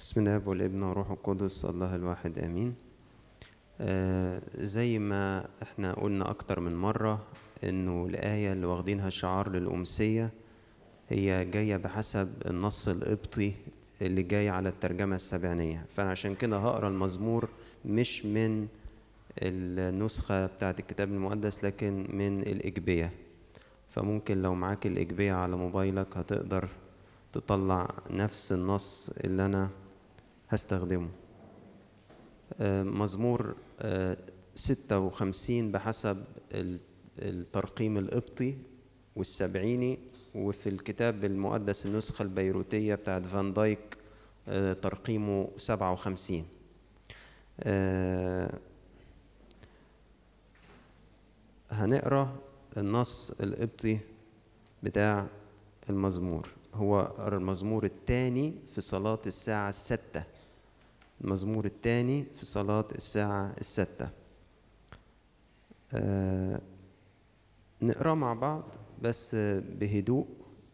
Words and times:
بسم 0.00 0.20
الله 0.20 0.42
والابن 0.48 0.82
والروح 0.82 1.10
القدس 1.10 1.64
الله 1.64 1.94
الواحد 1.96 2.38
آمين. 2.38 2.74
آه 3.80 4.42
زي 4.58 4.98
ما 4.98 5.46
إحنا 5.62 5.92
قلنا 5.92 6.30
أكتر 6.30 6.60
من 6.60 6.76
مرة 6.76 7.22
إنه 7.64 8.06
الآية 8.06 8.52
اللي 8.52 8.66
واخدينها 8.66 9.10
شعار 9.10 9.50
للأمسية 9.50 10.30
هي 11.08 11.44
جاية 11.44 11.76
بحسب 11.76 12.28
النص 12.46 12.88
القبطي 12.88 13.52
اللي 14.02 14.22
جاي 14.22 14.48
على 14.48 14.68
الترجمة 14.68 15.14
السبعينية. 15.14 15.84
فأنا 15.96 16.10
عشان 16.10 16.34
كده 16.34 16.56
هقرأ 16.58 16.88
المزمور 16.88 17.48
مش 17.84 18.26
من 18.26 18.66
النسخة 19.42 20.46
بتاعة 20.46 20.76
الكتاب 20.78 21.08
المقدس 21.08 21.64
لكن 21.64 22.06
من 22.12 22.42
الإجبية. 22.42 23.12
فممكن 23.90 24.42
لو 24.42 24.54
معاك 24.54 24.86
الإجبية 24.86 25.32
على 25.32 25.56
موبايلك 25.56 26.16
هتقدر 26.16 26.68
تطلع 27.32 27.88
نفس 28.10 28.52
النص 28.52 29.10
اللي 29.24 29.44
أنا 29.46 29.68
هستخدمه. 30.50 31.08
آه، 32.60 32.82
مزمور 32.82 33.54
آه، 33.80 34.16
ستة 34.54 34.98
وخمسين 34.98 35.72
بحسب 35.72 36.24
ال- 36.52 36.78
الترقيم 37.18 37.98
القبطي 37.98 38.56
والسبعيني 39.16 39.98
وفي 40.34 40.68
الكتاب 40.68 41.24
المقدس 41.24 41.86
النسخة 41.86 42.22
البيروتية 42.22 42.94
بتاعت 42.94 43.26
فان 43.26 43.52
دايك 43.52 43.96
آه، 44.48 44.72
ترقيمه 44.72 45.48
سبعة 45.56 45.92
وخمسين. 45.92 46.44
آه، 47.60 48.58
هنقرأ 51.70 52.36
النص 52.76 53.30
القبطي 53.40 53.98
بتاع 54.82 55.26
المزمور. 55.90 56.48
هو 56.74 57.12
المزمور 57.32 57.84
الثاني 57.84 58.54
في 58.74 58.80
صلاة 58.80 59.18
الساعة 59.26 59.68
الستة 59.68 60.22
المزمور 61.20 61.64
الثاني 61.64 62.24
في 62.36 62.46
صلاة 62.46 62.84
الساعة 62.94 63.54
الستة. 63.60 64.08
آه 65.92 66.60
نقرأ 67.82 68.14
مع 68.14 68.34
بعض 68.34 68.62
بس 69.02 69.34
بهدوء 69.80 70.26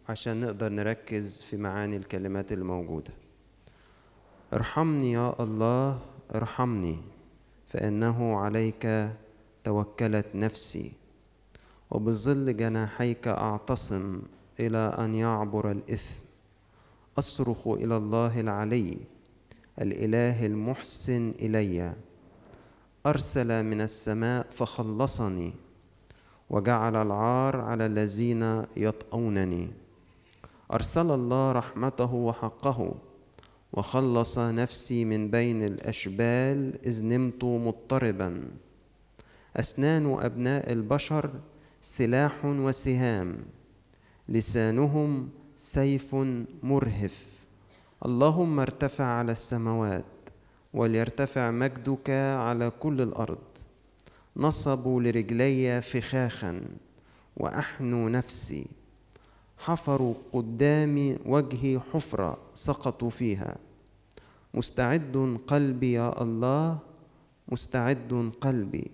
عشان 0.08 0.40
نقدر 0.40 0.68
نركز 0.68 1.40
في 1.40 1.56
معاني 1.56 1.96
الكلمات 1.96 2.52
اللي 2.52 2.64
موجودة 2.64 3.12
ارحمني 4.52 5.12
يا 5.12 5.42
الله 5.42 6.00
ارحمني 6.34 6.98
فإنه 7.68 8.36
عليك 8.36 9.10
توكلت 9.64 10.26
نفسي. 10.34 10.92
وبظل 11.90 12.56
جناحيك 12.56 13.28
أعتصم 13.28 14.22
إلى 14.60 14.78
أن 14.98 15.14
يعبر 15.14 15.70
الإثم. 15.70 16.20
أصرخ 17.18 17.68
إلى 17.68 17.96
الله 17.96 18.40
العلي. 18.40 18.98
الإله 19.80 20.46
المحسن 20.46 21.30
إلي. 21.30 21.94
أرسل 23.06 23.64
من 23.64 23.80
السماء 23.80 24.46
فخلصني 24.50 25.52
وجعل 26.50 26.96
العار 26.96 27.60
على 27.60 27.86
الذين 27.86 28.64
يطؤونني. 28.76 29.68
أرسل 30.72 31.10
الله 31.10 31.52
رحمته 31.52 32.14
وحقه 32.14 32.94
وخلص 33.72 34.38
نفسي 34.38 35.04
من 35.04 35.30
بين 35.30 35.64
الأشبال 35.64 36.86
إذ 36.86 37.04
نمت 37.04 37.44
مضطربا. 37.44 38.50
أسنان 39.56 40.18
أبناء 40.20 40.72
البشر 40.72 41.30
سلاح 41.80 42.44
وسهام. 42.44 43.36
لسانهم 44.28 45.28
سيف 45.56 46.14
مرهف. 46.62 47.35
اللهم 48.04 48.60
ارتفع 48.60 49.04
على 49.04 49.32
السماوات 49.32 50.04
وليرتفع 50.74 51.50
مجدك 51.50 52.10
على 52.10 52.70
كل 52.80 53.00
الأرض. 53.00 53.38
نصبوا 54.36 55.02
لرجلي 55.02 55.82
فخاخا 55.82 56.60
وأحنوا 57.36 58.10
نفسي. 58.10 58.66
حفروا 59.58 60.14
قدام 60.32 61.18
وجهي 61.26 61.80
حفرة 61.92 62.38
سقطوا 62.54 63.10
فيها. 63.10 63.56
مستعد 64.54 65.38
قلبي 65.46 65.92
يا 65.92 66.22
الله 66.22 66.78
مستعد 67.48 68.32
قلبي. 68.40 68.90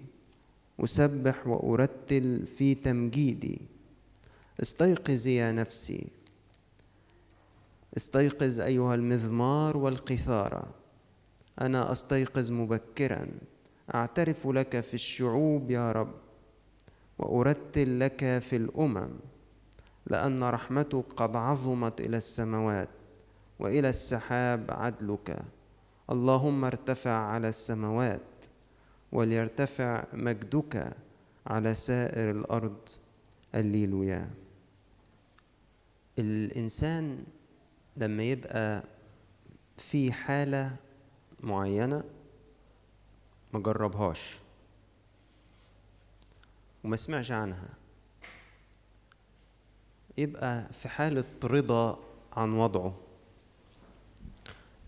أسبح 0.80 1.46
وأرتل 1.46 2.46
في 2.58 2.74
تمجيدي. 2.74 3.60
استيقظي 4.62 5.34
يا 5.34 5.52
نفسي. 5.52 6.21
استيقظ 7.96 8.60
أيها 8.60 8.94
المذمار 8.94 9.76
والقيثارة 9.76 10.66
أنا 11.60 11.92
أستيقظ 11.92 12.50
مبكرا. 12.50 13.26
أعترف 13.94 14.46
لك 14.46 14.80
في 14.80 14.94
الشعوب 14.94 15.70
يا 15.70 15.92
رب 15.92 16.14
وأرتل 17.18 18.00
لك 18.00 18.38
في 18.38 18.56
الأمم 18.56 19.10
لأن 20.06 20.44
رحمتك 20.44 21.04
قد 21.16 21.36
عظمت 21.36 22.00
إلى 22.00 22.16
السماوات 22.16 22.88
وإلى 23.58 23.88
السحاب 23.88 24.66
عدلك. 24.70 25.38
اللهم 26.10 26.64
ارتفع 26.64 27.10
على 27.10 27.48
السماوات 27.48 28.20
وليرتفع 29.12 30.04
مجدك 30.12 30.96
على 31.46 31.74
سائر 31.74 32.30
الأرض. 32.30 32.88
الليلويا 33.54 34.30
الإنسان 36.18 37.24
لما 37.96 38.22
يبقى 38.22 38.82
في 39.78 40.12
حالة 40.12 40.76
معينة 41.40 42.04
ما 43.52 43.60
جربهاش 43.60 44.34
وما 46.84 46.96
سمعش 46.96 47.30
عنها 47.30 47.68
يبقى 50.18 50.66
في 50.72 50.88
حالة 50.88 51.24
رضا 51.44 51.98
عن 52.36 52.52
وضعه. 52.52 52.94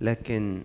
لكن 0.01 0.63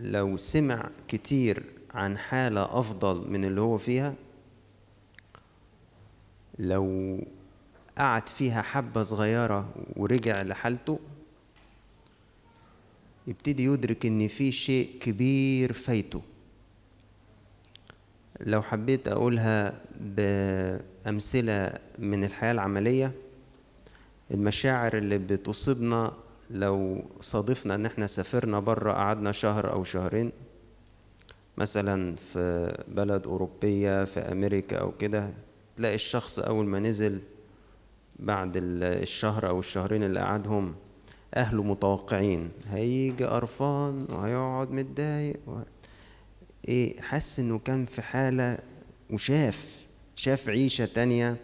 لو 0.00 0.36
سمع 0.36 0.90
كتير 1.08 1.62
عن 1.94 2.18
حالة 2.18 2.78
أفضل 2.80 3.30
من 3.30 3.44
اللي 3.44 3.60
هو 3.60 3.78
فيها 3.78 4.14
لو 6.58 7.18
قعد 7.98 8.28
فيها 8.28 8.62
حبة 8.62 9.02
صغيرة 9.02 9.74
ورجع 9.96 10.42
لحالته 10.42 10.98
يبتدي 13.26 13.64
يدرك 13.64 14.06
إن 14.06 14.28
في 14.28 14.52
شيء 14.52 14.90
كبير 15.00 15.72
فايته. 15.72 16.22
لو 18.40 18.62
حبيت 18.62 19.08
أقولها 19.08 19.80
بأمثلة 20.00 21.72
من 21.98 22.24
الحياة 22.24 22.52
العملية 22.52 23.12
المشاعر 24.30 24.96
اللي 24.98 25.18
بتصيبنا 25.18 26.12
لو 26.50 27.04
صادفنا 27.20 27.74
إن 27.74 27.86
إحنا 27.86 28.06
سافرنا 28.06 28.60
بره 28.60 28.92
قعدنا 28.92 29.32
شهر 29.32 29.72
أو 29.72 29.84
شهرين 29.84 30.32
مثلا 31.58 32.16
في 32.16 32.72
بلد 32.88 33.26
أوروبية 33.26 34.04
في 34.04 34.20
أمريكا 34.20 34.76
أو 34.78 34.92
كده 34.92 35.30
تلاقي 35.76 35.94
الشخص 35.94 36.38
أول 36.38 36.66
ما 36.66 36.78
نزل 36.78 37.20
بعد 38.18 38.56
ال- 38.56 38.82
الشهر 39.02 39.48
أو 39.48 39.58
الشهرين 39.58 40.02
اللي 40.02 40.20
قعدهم 40.20 40.74
أهله 41.34 41.62
متوقعين. 41.62 42.48
هيجي 42.70 43.24
قرفان 43.24 44.06
وهيقعد 44.10 44.70
متضايق 44.70 45.36
و... 45.46 45.58
إيه 46.68 47.00
حس 47.00 47.40
إنه 47.40 47.58
كان 47.58 47.86
في 47.86 48.02
حالة 48.02 48.58
وشاف 49.10 49.86
شاف 50.16 50.48
عيشة 50.48 50.84
تانية 50.84 51.36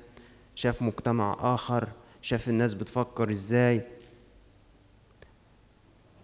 شاف 0.54 0.82
مجتمع 0.82 1.36
آخر 1.40 1.88
شاف 2.22 2.48
الناس 2.48 2.74
بتفكر 2.74 3.30
إزاي. 3.30 3.80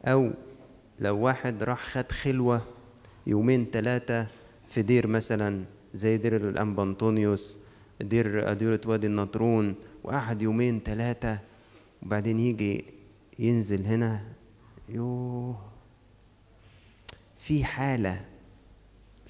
أو 0.04 0.30
لو 1.00 1.18
واحد 1.18 1.62
راح 1.62 1.84
خد 1.84 2.12
خلوة 2.12 2.62
يومين 3.26 3.66
ثلاثة 3.72 4.26
في 4.68 4.82
دير 4.82 5.06
مثلا 5.06 5.64
زي 5.94 6.16
دير 6.16 6.36
الأنبا 6.36 6.82
أنطونيوس 6.82 7.58
دير 8.00 8.50
أديرة 8.50 8.80
وادي 8.86 9.06
النطرون 9.06 9.74
وقعد 10.04 10.42
يومين 10.42 10.80
ثلاثة 10.84 11.38
وبعدين 12.02 12.38
يجي 12.38 12.84
ينزل 13.38 13.86
هنا. 13.86 14.24
يوه. 14.88 15.72
في 17.38 17.64
حالة 17.64 18.24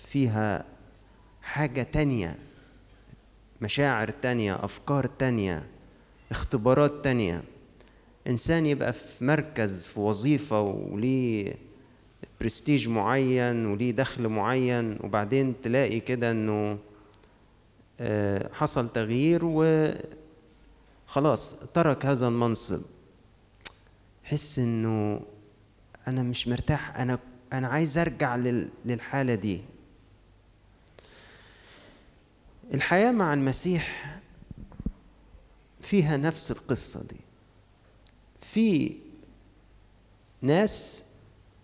فيها 0.07 0.65
حاجة 1.43 1.83
تانية 1.83 2.39
مشاعر 3.61 4.11
تانية 4.11 4.65
أفكار 4.65 5.07
تانية 5.07 5.67
اختبارات 6.31 7.05
تانية. 7.05 7.43
إنسان 8.27 8.67
يبقى 8.67 8.93
في 8.93 9.25
مركز 9.25 9.87
في 9.87 10.01
وظيفة 10.01 10.61
وليه 10.61 11.55
برستيج 12.41 12.89
معين 12.89 13.67
وليه 13.67 13.91
دخل 13.91 14.29
معين 14.29 14.99
وبعدين 15.05 15.55
تلاقي 15.63 16.01
كده 16.01 16.31
إنه 16.31 16.79
آه، 18.01 18.51
حصل 18.53 18.89
تغيير 18.89 19.41
وخلاص 21.09 21.61
ترك 21.75 22.07
هذا 22.07 22.29
المنصب. 22.29 22.83
حس 24.25 24.59
إنه 24.59 25.21
أنا 26.09 26.23
مش 26.23 26.49
مرتاح 26.49 26.97
أنا 26.97 27.19
أنا 27.53 27.69
عايز 27.69 27.99
أرجع 27.99 28.37
لل- 28.37 28.69
للحالة 28.85 29.35
دي. 29.35 29.61
الحياة 32.75 33.11
مع 33.11 33.35
المسيح 33.35 34.17
فيها 35.81 36.17
نفس 36.17 36.51
القصة 36.51 37.03
دي. 37.09 37.17
في 38.43 38.97
ناس 40.43 41.05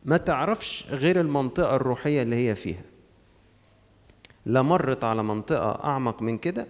ما 0.04 0.16
تعرفش 0.16 0.86
غير 0.90 1.20
المنطقة 1.20 1.76
الروحية 1.76 2.22
اللي 2.22 2.36
هي 2.48 2.54
فيها. 2.54 2.82
لا 4.46 4.62
مرت 4.62 5.04
على 5.04 5.22
منطقة 5.22 5.84
أعمق 5.84 6.22
من 6.22 6.38
كده 6.38 6.66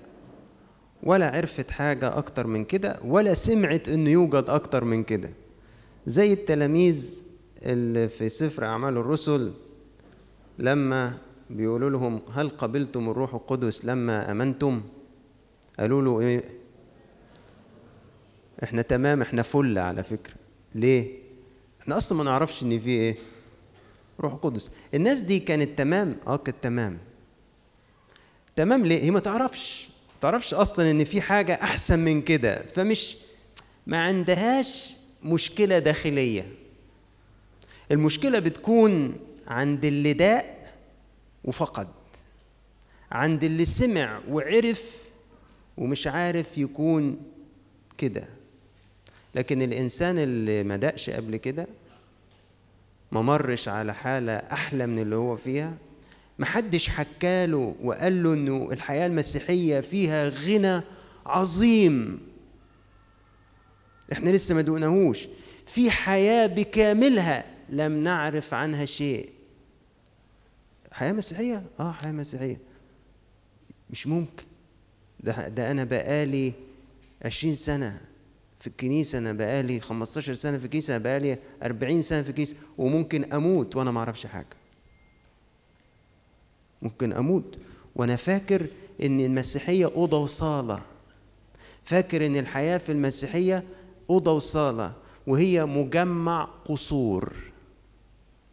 ولا 1.03 1.31
عرفت 1.37 1.71
حاجة 1.71 2.19
أكتر 2.19 2.47
من 2.47 2.65
كده 2.65 3.01
ولا 3.05 3.35
سمعت 3.35 3.89
إنه 3.89 4.11
يوجد 4.11 4.45
أكتر 4.49 4.85
من 4.85 5.05
كده. 5.05 5.31
زي 6.09 6.33
التلاميذ 6.33 7.23
اللي 7.63 8.09
في 8.09 8.29
سفر 8.29 8.65
أعمال 8.65 8.97
الرسل 8.97 9.53
لما 10.59 11.19
بيقولوا 11.51 11.91
لهم 11.91 12.21
هل 12.35 12.51
قبلتم 12.51 13.11
الروح 13.11 13.35
القدس 13.35 13.85
لما 13.85 14.31
أمنتم؟ 14.31 14.83
قالوا 15.81 16.03
له 16.03 16.21
إيه؟ 16.21 16.45
إحنا 18.63 18.83
تمام 18.83 19.23
إحنا 19.23 19.43
فل 19.43 19.79
على 19.79 20.03
فكرة. 20.05 20.35
ليه؟ 20.75 21.19
إحنا 21.81 21.97
أصلا 21.97 22.19
ما 22.19 22.25
نعرفش 22.25 22.63
إن 22.63 22.79
في 22.81 22.91
إيه؟ 22.91 23.17
روح 24.21 24.35
قدس. 24.35 24.71
الناس 24.95 25.21
دي 25.21 25.39
كانت 25.39 25.79
تمام؟ 25.79 26.17
آه 26.27 26.37
كانت 26.37 26.57
تمام. 26.63 26.99
تمام 28.57 28.87
ليه؟ 28.87 29.03
هي 29.03 29.11
ما 29.11 29.21
تعرفش. 29.21 29.89
ما 29.89 30.21
تعرفش 30.21 30.55
أصلا 30.55 30.91
إن 30.91 31.05
في 31.05 31.21
حاجة 31.21 31.55
أحسن 31.55 31.99
من 31.99 32.23
كده. 32.23 32.63
فمش 32.67 33.17
ما 33.87 34.03
عندهاش 34.05 34.98
مشكلة 35.23 35.79
داخلية. 35.79 36.49
المشكلة 37.93 38.39
بتكون 38.39 39.17
عند 39.47 39.85
اللي 39.85 40.13
داق 40.13 40.63
وفقد 41.45 41.89
عند 43.13 43.45
اللي 43.45 43.65
سمع 43.65 44.21
وعرف 44.29 45.05
ومش 45.77 46.07
عارف 46.07 46.59
يكون 46.59 47.21
كده. 47.99 48.29
لكن 49.35 49.63
الإنسان 49.63 50.19
اللي 50.19 50.63
ما 50.63 50.77
دقش 50.77 51.11
قبل 51.11 51.37
كده 51.37 51.67
ما 53.13 53.23
مرش 53.23 53.69
على 53.69 53.95
حالة 53.95 54.33
أحلى 54.33 54.87
من 54.87 54.99
اللي 54.99 55.17
هو 55.17 55.37
فيها 55.37 55.75
محدش 56.39 56.89
حكاله 56.89 57.75
وقال 57.83 58.23
له 58.23 58.35
إنه 58.35 58.69
الحياة 58.73 59.07
المسيحية 59.07 59.81
فيها 59.81 60.29
غنى 60.29 60.81
عظيم. 61.27 62.21
إحنا 64.13 64.31
لسه 64.31 64.55
ما 64.55 64.63
دقناهوش. 64.63 65.27
في 65.67 65.91
حياة 65.91 66.47
بكاملها 66.47 67.45
لم 67.69 67.93
نعرف 68.03 68.55
عنها 68.55 68.85
شيء. 68.85 69.31
حياة 70.93 71.13
مسيحية؟ 71.13 71.63
آه 71.81 71.93
حياة 71.93 72.13
مسيحية. 72.13 72.59
مش 73.91 74.07
ممكن. 74.07 74.45
ده, 75.21 75.49
ده 75.49 75.71
أنا 75.71 75.85
بقالي 75.85 76.53
عشرين 77.25 77.55
سنة 77.55 78.01
في 78.61 78.67
الكنيسة 78.67 79.19
أنا 79.19 79.33
بقالي 79.33 79.81
15 79.81 80.35
سنة 80.35 80.59
في 80.59 80.65
الكنيسة 80.65 80.97
أنا 80.97 81.05
بقالي 81.05 81.39
40 81.63 82.03
سنة 82.03 82.23
في 82.23 82.29
الكنيسة 82.31 82.57
وممكن 82.79 83.33
أموت 83.33 83.77
وأنا 83.77 83.91
ما 83.91 83.99
أعرفش 84.01 84.27
حاجة. 84.27 84.47
ممكن 86.83 87.13
أموت. 87.13 87.59
وأنا 87.97 88.17
فاكر 88.17 88.67
إن 89.03 89.21
المسيحية 89.21 89.87
أوضة 89.87 90.19
وصالة. 90.23 90.83
فاكر 91.85 92.27
إن 92.27 92.37
الحياة 92.37 92.79
في 92.79 92.93
المسيحية 92.93 93.65
أوضة 94.11 94.33
وصالة 94.33 94.93
وهي 95.27 95.65
مجمع 95.65 96.49
قصور. 96.65 97.33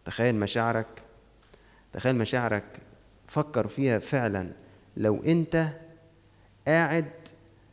تخيل 0.06 0.36
مشاعرك 0.36 0.88
تخيل 1.94 2.16
مشاعرك 2.16 2.63
فكر 3.28 3.68
فيها 3.68 4.00
فعلا. 4.00 4.52
لو 4.98 5.24
أنت 5.24 5.68
قاعد 6.68 7.12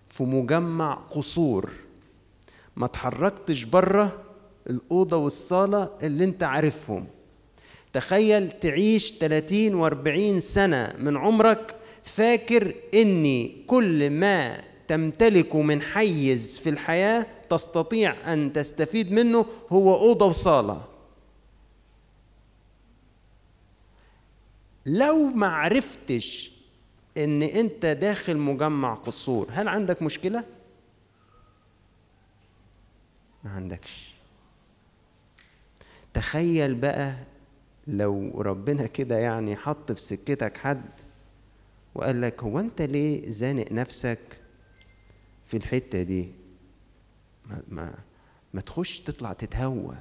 في 0.08 0.23
مجمع 0.23 0.94
قصور 0.94 1.70
ما 2.76 2.87
اتحركتش 2.87 3.62
بره 3.62 4.23
الأوضة 4.70 5.17
والصالة 5.17 5.90
اللي 6.02 6.25
أنت 6.25 6.43
عارفهم. 6.43 7.06
تخيل 7.93 8.50
تعيش 8.50 9.12
30 9.12 9.90
و40 9.90 10.38
سنة 10.38 10.93
من 10.99 11.17
عمرك 11.17 11.75
فاكر 12.05 12.75
إني 12.94 13.64
كل 13.67 14.11
ما 14.11 14.58
تمتلكه 14.93 15.62
من 15.62 15.83
حيز 15.83 16.59
في 16.59 16.69
الحياة 16.71 17.27
تستطيع 17.50 18.33
أن 18.33 18.53
تستفيد 18.53 19.12
منه 19.12 19.47
هو 19.71 19.94
أوضة 19.94 20.27
وصالة. 20.27 20.85
لو 24.87 25.25
ما 25.25 25.47
عرفتش 25.47 26.53
إن 27.17 27.43
أنت 27.43 27.87
داخل 27.87 28.37
مجمع 28.37 28.94
قصور 28.94 29.47
هل 29.50 29.69
عندك 29.69 30.03
مشكلة؟ 30.03 30.44
ما 33.44 33.50
عندكش. 33.50 34.15
تخيل 36.15 36.75
بقى 36.75 37.15
لو 37.87 38.41
ربنا 38.41 38.87
كده 38.87 39.19
يعني 39.19 39.56
حط 39.56 39.93
في 39.93 40.00
سكتك 40.00 40.59
حد 40.59 40.85
وقال 41.94 42.21
لك 42.21 42.43
هو 42.43 42.61
أنت 42.61 42.83
ليه 42.83 43.31
زانق 43.31 43.73
نفسك 43.73 44.42
في 45.52 45.58
الحتة 45.58 46.02
دي. 46.02 46.28
ما 47.46 47.62
ما, 47.69 47.94
ما 48.54 48.60
تخش 48.60 48.99
تطلع 48.99 49.32
تتهوى. 49.32 49.96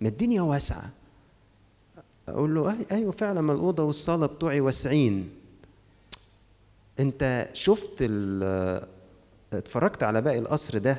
ما 0.00 0.08
الدنيا 0.08 0.42
واسعة. 0.42 0.90
أقول 2.28 2.54
له 2.54 2.86
أيوه 2.90 3.12
فعلا 3.12 3.40
ما 3.40 3.52
الأوضة 3.52 3.82
والصالة 3.82 4.26
بتوعي 4.26 4.60
واسعين. 4.60 5.30
أنت 7.00 7.48
شفت 7.52 8.02
اتفرجت 9.52 10.02
على 10.02 10.20
باقي 10.20 10.38
القصر 10.38 10.78
ده؟ 10.78 10.98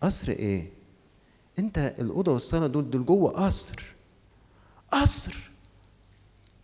قصر 0.00 0.28
إيه؟ 0.32 0.70
أنت 1.58 1.94
الأوضة 1.98 2.32
والصالة 2.32 2.66
دول 2.66 2.90
دول 2.90 3.06
جوه 3.06 3.30
قصر. 3.46 3.82
قصر 4.92 5.50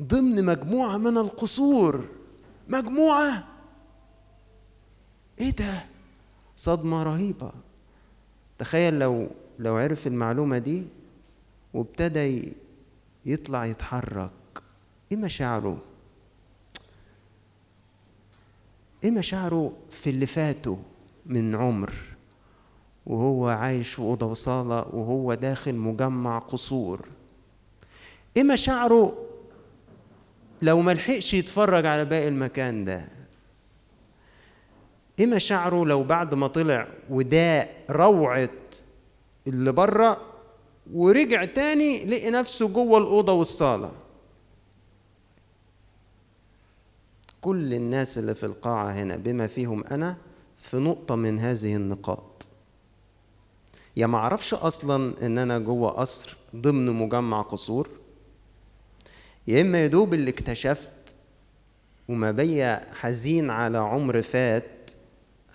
ضمن 0.03 0.45
مجموعة 0.45 0.97
من 0.97 1.19
القصور. 1.19 2.09
مجموعة. 2.69 3.45
إيه 5.41 5.51
ده؟ 5.51 5.96
صدمة 6.57 7.03
رهيبة. 7.03 7.53
تخيل 8.59 8.99
لو 8.99 9.29
لو 9.59 9.77
عرف 9.77 10.07
المعلومة 10.07 10.59
دي 10.59 10.85
وابتدى 11.75 12.53
يطلع 13.27 13.65
يتحرك. 13.65 14.31
إيه 15.13 15.19
مشاعره؟ 15.19 15.79
إيه 19.05 19.11
مشاعره 19.11 19.73
في 19.91 20.11
اللي 20.11 20.27
فاته 20.27 20.79
من 21.27 21.55
عمر؟ 21.55 21.95
وهو 23.07 23.49
عايش 23.49 23.89
في 23.95 23.99
أوضة 23.99 24.27
وصالة 24.27 24.87
وهو 24.95 25.35
داخل 25.35 25.75
مجمع 25.75 26.39
قصور. 26.39 27.09
إيه 28.37 28.43
مشاعره 28.43 29.27
لو 30.63 30.81
ما 30.81 30.95
لحقش 30.95 31.35
يتفرج 31.35 31.87
على 31.87 32.05
باقي 32.05 32.29
المكان 32.29 32.85
ده؟ 32.85 33.09
إيه 35.19 35.27
مشاعره 35.27 35.85
لو 35.85 36.05
بعد 36.05 36.35
ما 36.35 36.47
طلع 36.47 36.89
وداق 37.11 37.85
روعة 37.91 38.49
اللي 39.47 39.73
بره 39.73 40.21
ورجع 40.93 41.45
تاني 41.45 42.05
لقي 42.05 42.31
نفسه 42.31 42.69
جوه 42.69 42.99
الأوضة 42.99 43.33
والصالة. 43.33 43.93
كل 47.41 47.75
الناس 47.75 48.19
اللي 48.19 48.35
في 48.35 48.47
القاعة 48.47 48.91
هنا 48.93 49.17
بما 49.17 49.47
فيهم 49.47 49.85
أنا 49.85 50.17
في 50.59 50.77
نقطة 50.77 51.15
من 51.15 51.39
هذه 51.39 51.77
النقاط. 51.77 52.47
يا 53.97 54.07
ما 54.07 54.19
أعرفش 54.19 54.55
أصلا 54.55 55.27
إن 55.27 55.39
أنا 55.39 55.59
جوه 55.59 55.91
قصر 55.91 56.37
ضمن 56.57 56.93
مجمع 56.93 57.43
قصور. 57.43 57.89
يا 59.49 59.61
إما 59.61 59.85
يدوب 59.85 60.15
اللي 60.15 60.31
اكتشفت 60.31 60.91
وما 62.09 62.31
بيا 62.31 62.81
حزين 62.95 63.51
على 63.51 63.79
عمر 63.79 64.23
فات 64.23 64.91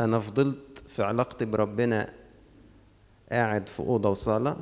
أنا 0.04 0.20
فضلت 0.20 0.84
في 0.88 1.04
علاقتي 1.04 1.46
بربنا 1.46 2.14
قاعد 3.32 3.70
في 3.70 3.80
أوضة 3.80 4.10
وصالة. 4.10 4.58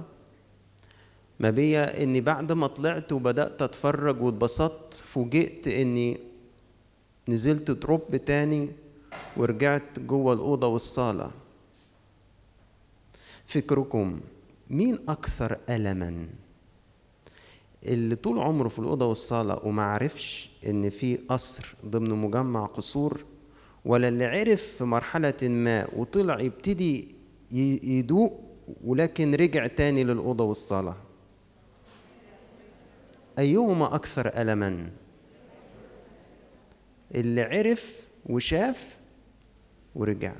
ما 1.40 1.50
بيا 1.50 2.04
إني 2.04 2.22
بعد 2.22 2.52
ما 2.52 2.68
طلعت 2.68 3.12
وبدأت 3.12 3.62
أتفرج 3.62 4.22
واتبسطت 4.22 4.94
فوجئت 4.94 5.68
إني 5.68 6.18
نزلت 7.28 7.72
دروب 7.72 8.16
تاني 8.16 8.70
ورجعت 9.38 10.00
جوه 10.00 10.34
الأوضة 10.34 10.68
والصالة. 10.68 11.32
فكركم 13.46 14.20
مين 14.70 15.00
أكثر 15.10 15.58
ألما؟ 15.70 16.28
اللي 17.86 18.16
طول 18.16 18.40
عمره 18.40 18.68
في 18.70 18.80
الأوضة 18.80 19.06
والصالة 19.06 19.60
وما 19.64 19.84
عرفش 19.84 20.50
إن 20.68 20.90
في 20.90 21.16
قصر 21.16 21.76
ضمن 21.86 22.10
مجمع 22.10 22.66
قصور 22.66 23.24
ولا 23.90 24.08
اللي 24.08 24.26
عرف 24.26 24.62
في 24.62 24.84
مرحلة 24.84 25.34
ما 25.44 25.88
وطلع 25.96 26.40
يبتدي 26.40 27.16
يدوق 27.52 28.42
ولكن 28.84 29.36
رجع 29.36 29.68
تاني 29.68 30.04
للأوضة 30.04 30.44
والصالة. 30.44 30.96
أيهما 33.40 33.96
أكثر 33.96 34.42
ألما؟ 34.42 34.90
اللي 37.16 37.42
عرف 37.42 38.06
وشاف 38.26 38.98
ورجع. 39.96 40.34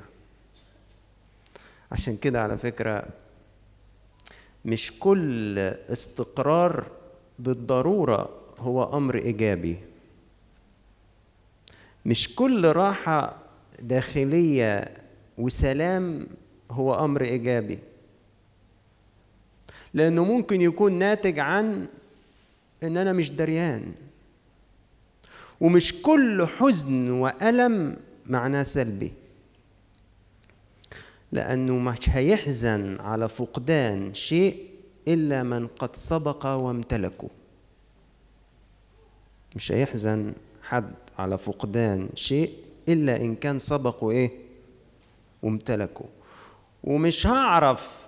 عشان 1.92 2.16
كده 2.16 2.42
على 2.42 2.58
فكرة 2.58 3.06
مش 4.64 4.92
كل 4.98 5.58
استقرار 5.58 6.86
بالضرورة 7.38 8.28
هو 8.58 8.96
أمر 8.96 9.16
إيجابي. 9.16 9.89
مش 12.06 12.34
كل 12.34 12.66
راحة 12.66 13.36
داخلية 13.82 14.94
وسلام 15.38 16.26
هو 16.70 17.04
أمر 17.04 17.22
إيجابي. 17.22 17.78
لأنه 19.94 20.24
ممكن 20.24 20.60
يكون 20.60 20.92
ناتج 20.92 21.38
عن 21.38 21.88
إن 22.82 22.96
أنا 22.96 23.12
مش 23.12 23.30
دريان. 23.30 23.92
ومش 25.60 26.02
كل 26.02 26.46
حزن 26.46 27.10
وألم 27.10 27.96
معناه 28.26 28.62
سلبي. 28.62 29.12
لأنه 31.32 31.78
مش 31.78 32.08
هيحزن 32.08 33.00
على 33.00 33.28
فقدان 33.28 34.14
شيء 34.14 34.70
إلا 35.08 35.42
من 35.42 35.66
قد 35.66 35.96
سبق 35.96 36.46
وامتلكه. 36.46 37.28
مش 39.56 39.72
هيحزن 39.72 40.32
حد 40.70 40.94
على 41.18 41.38
فقدان 41.38 42.08
شيء 42.14 42.54
إلا 42.88 43.16
إن 43.16 43.34
كان 43.34 43.58
سبقه 43.58 44.10
إيه؟ 44.10 44.30
وامتلكه. 45.42 46.04
ومش 46.84 47.26
هعرف 47.26 48.06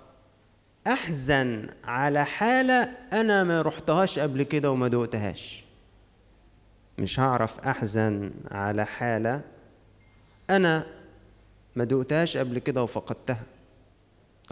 أحزن 0.87 1.67
على 1.83 2.25
حالة 2.25 2.83
أنا 3.13 3.43
ما 3.43 3.61
رحتهاش 3.61 4.19
قبل 4.19 4.43
كده 4.43 4.71
وما 4.71 4.87
دقتهاش 4.87 5.63
مش 6.97 7.19
هعرف 7.19 7.59
أحزن 7.59 8.31
على 8.51 8.85
حالة 8.85 9.41
أنا 10.49 10.85
ما 11.75 11.83
دقتهاش 11.83 12.37
قبل 12.37 12.59
كده 12.59 12.83
وفقدتها. 12.83 13.43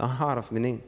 أه 0.00 0.04
هعرف 0.04 0.52
منين؟ 0.52 0.80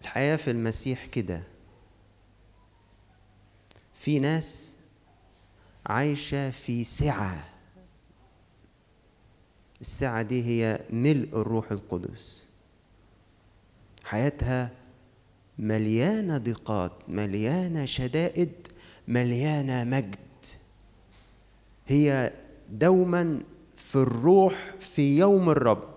الحياة 0.00 0.36
في 0.36 0.50
المسيح 0.50 1.06
كده. 1.06 1.42
في 4.06 4.18
ناس 4.18 4.76
عايشة 5.86 6.50
في 6.50 6.84
سعة. 6.84 7.44
السعة 9.80 10.22
دي 10.22 10.44
هي 10.44 10.80
ملء 10.90 11.28
الروح 11.40 11.72
القدس. 11.72 12.44
حياتها 14.04 14.70
مليانة 15.58 16.38
ضيقات 16.38 16.92
مليانة 17.08 17.84
شدائد 17.84 18.52
مليانة 19.08 19.84
مجد. 19.84 20.18
هي 21.86 22.32
دوما 22.70 23.42
في 23.76 23.96
الروح 23.96 24.74
في 24.80 25.18
يوم 25.18 25.50
الرب. 25.50 25.94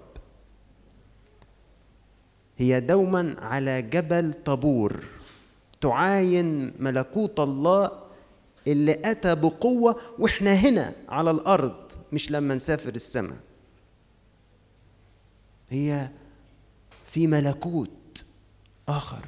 هي 2.58 2.80
دوما 2.80 3.36
على 3.40 3.82
جبل 3.82 4.34
طابور. 4.34 5.04
تعاين 5.82 6.74
ملكوت 6.80 7.40
الله 7.40 7.92
اللي 8.68 9.12
أتى 9.12 9.36
بقوة 9.36 10.02
وإحنا 10.20 10.54
هنا 10.54 10.94
على 11.10 11.32
الأرض 11.32 11.92
مش 12.14 12.32
لما 12.32 12.56
نسافر 12.56 12.96
السماء. 12.96 13.38
هي 15.70 16.10
في 17.06 17.28
ملكوت 17.28 18.26
آخر. 18.88 19.26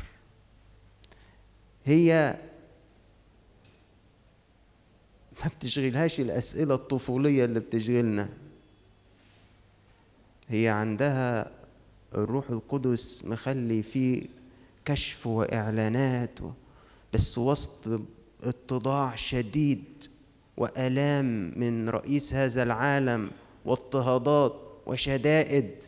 هي 1.85 2.37
ما 5.43 5.49
بتشغلهاش 5.57 6.19
الأسئلة 6.19 6.73
الطفولية 6.75 7.45
اللي 7.45 7.59
بتشغلنا. 7.59 8.29
هي 10.49 10.67
عندها 10.69 11.51
الروح 12.15 12.49
القدس 12.49 13.25
مخلي 13.25 13.83
فيه 13.83 14.23
كشف 14.85 15.27
وإعلانات 15.27 16.39
بس 17.13 17.37
وسط 17.37 18.01
اتضاع 18.43 19.15
شديد 19.15 20.07
وآلام 20.57 21.53
من 21.59 21.89
رئيس 21.89 22.33
هذا 22.33 22.63
العالم 22.63 23.31
واضطهادات 23.65 24.55
وشدائد. 24.85 25.83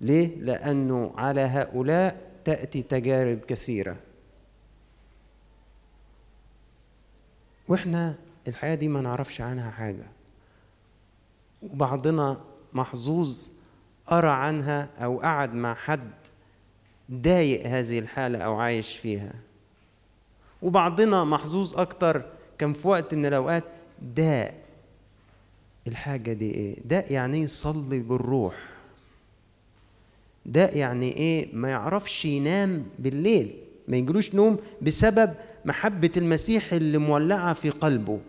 ليه؟ 0.00 0.36
لأنه 0.36 1.12
على 1.16 1.40
هؤلاء 1.40 2.32
تأتي 2.44 2.82
تجارب 2.82 3.38
كثيرة. 3.38 3.96
وإحنا 7.68 8.14
الحياة 8.48 8.74
دي 8.74 8.88
ما 8.88 9.00
نعرفش 9.00 9.40
عنها 9.40 9.70
حاجة. 9.70 10.06
وبعضنا 11.62 12.40
محظوظ 12.72 13.46
قرا 14.06 14.30
عنها 14.30 14.88
أو 15.04 15.20
قعد 15.20 15.54
مع 15.54 15.74
حد 15.74 16.10
ضايق 17.12 17.66
هذه 17.66 17.98
الحالة 17.98 18.38
أو 18.38 18.60
عايش 18.60 18.96
فيها. 18.96 19.32
وبعضنا 20.62 21.24
محظوظ 21.24 21.78
أكتر 21.78 22.22
كان 22.58 22.72
في 22.72 22.88
وقت 22.88 23.14
من 23.14 23.26
الأوقات 23.26 23.64
داء 24.16 24.62
الحاجة 25.86 26.32
دي 26.32 26.50
إيه؟ 26.50 26.76
داء 26.84 27.12
يعني 27.12 27.38
يصلي 27.38 27.98
بالروح. 27.98 28.54
داء 30.46 30.76
يعني 30.76 31.16
إيه؟ 31.16 31.48
ما 31.54 31.70
يعرفش 31.70 32.24
ينام 32.24 32.86
بالليل. 32.98 33.54
ما 33.88 33.96
يجلوش 33.96 34.34
نوم 34.34 34.58
بسبب 34.82 35.34
محبة 35.64 36.10
المسيح 36.16 36.72
اللي 36.72 36.98
مولعة 36.98 37.54
في 37.54 37.70
قلبه. 37.70 38.20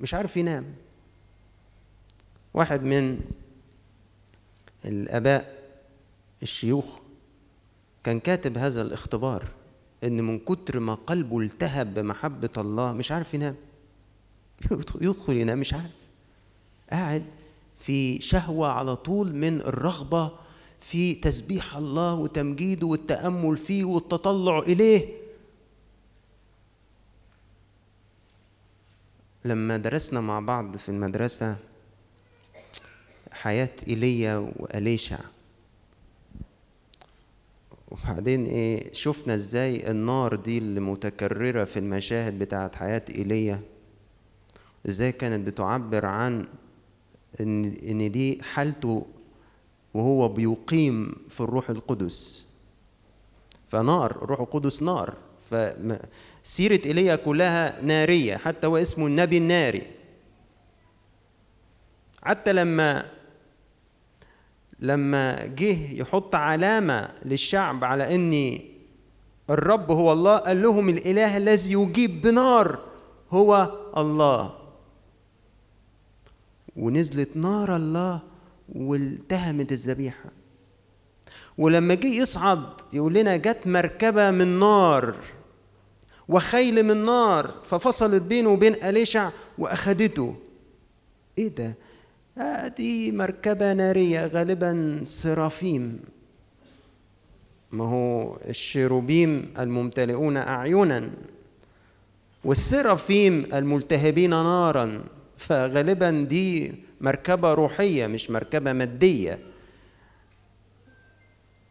مش 0.00 0.14
عارف 0.14 0.36
ينام. 0.36 0.64
واحد 2.54 2.82
من 2.82 3.20
الآباء 4.84 5.58
الشيوخ 6.42 7.00
كان 8.04 8.20
كاتب 8.20 8.58
هذا 8.58 8.82
الاختبار 8.82 9.46
إن 10.04 10.22
من 10.22 10.38
كتر 10.38 10.80
ما 10.80 10.94
قلبه 10.94 11.38
التهب 11.38 11.94
بمحبة 11.94 12.50
الله 12.56 12.92
مش 12.92 13.12
عارف 13.12 13.34
ينام. 13.34 13.56
يدخل 15.00 15.36
ينام 15.36 15.58
مش 15.58 15.74
عارف. 15.74 15.90
قاعد 16.90 17.24
في 17.78 18.20
شهوة 18.20 18.68
على 18.68 18.96
طول 18.96 19.34
من 19.34 19.60
الرغبة 19.60 20.32
في 20.80 21.14
تسبيح 21.14 21.76
الله 21.76 22.14
وتمجيده 22.14 22.86
والتأمل 22.86 23.56
فيه 23.56 23.84
والتطلع 23.84 24.58
إليه. 24.58 25.04
لما 29.44 29.76
درسنا 29.76 30.20
مع 30.20 30.40
بعض 30.40 30.76
في 30.76 30.88
المدرسة 30.88 31.56
حياة 33.32 33.70
إيليا 33.88 34.52
وأليشع 34.56 35.18
وبعدين 37.90 38.46
إيه 38.46 38.92
شفنا 38.92 39.34
إزاي 39.34 39.90
النار 39.90 40.36
دي 40.36 40.58
اللي 40.58 40.80
متكررة 40.80 41.64
في 41.64 41.78
المشاهد 41.78 42.38
بتاعت 42.38 42.76
حياة 42.76 43.02
إيليا 43.10 43.60
إزاي 44.88 45.12
كانت 45.12 45.46
بتعبر 45.46 46.06
عن 46.06 46.46
إن 47.40 47.64
إن 47.64 48.10
دي 48.10 48.42
حالته 48.42 49.06
وهو 49.94 50.28
بيقيم 50.28 51.16
في 51.28 51.40
الروح 51.40 51.70
القدس. 51.70 52.46
فنار 53.68 54.10
الروح 54.10 54.40
القدس 54.40 54.82
نار. 54.82 55.16
فسيرة 55.50 56.80
إيليا 56.86 57.16
كلها 57.16 57.80
نارية 57.82 58.36
حتى 58.36 58.66
هو 58.66 58.76
اسمه 58.76 59.06
النبي 59.06 59.38
الناري. 59.38 59.82
حتى 62.22 62.52
لما 62.52 63.06
لما 64.80 65.46
جه 65.46 65.92
يحط 65.94 66.34
علامة 66.34 67.08
للشعب 67.24 67.84
على 67.84 68.14
أن 68.14 68.58
الرب 69.50 69.90
هو 69.90 70.12
الله 70.12 70.36
قال 70.36 70.62
لهم 70.62 70.88
الإله 70.88 71.36
الذي 71.36 71.72
يجيب 71.72 72.22
بنار 72.22 72.78
هو 73.30 73.76
الله. 73.96 74.54
ونزلت 76.76 77.36
نار 77.36 77.76
الله 77.76 78.20
والتهمت 78.74 79.72
الذبيحة. 79.72 80.30
ولما 81.58 81.94
جه 81.94 82.06
يصعد 82.06 82.64
يقول 82.92 83.14
لنا 83.14 83.36
جت 83.36 83.66
مركبة 83.66 84.30
من 84.30 84.58
نار 84.58 85.16
وخيل 86.28 86.82
من 86.82 87.04
نار 87.04 87.54
ففصلت 87.64 88.22
بينه 88.22 88.48
وبين 88.48 88.74
أليشع 88.84 89.30
وأخدته. 89.58 90.34
إيه 91.38 91.48
ده؟ 91.48 91.74
دي 92.76 93.12
مركبة 93.12 93.72
نارية 93.72 94.26
غالبا 94.26 95.00
سرافيم 95.04 96.00
ما 97.72 97.84
هو 97.84 98.36
الشيروبيم 98.48 99.54
الممتلئون 99.58 100.36
أعينا 100.36 101.10
والسرافيم 102.44 103.48
الملتهبين 103.54 104.30
نارا. 104.30 105.04
فغالبا 105.38 106.10
دي 106.28 106.72
مركبة 107.00 107.54
روحية 107.54 108.06
مش 108.06 108.30
مركبة 108.30 108.72
مادية. 108.72 109.38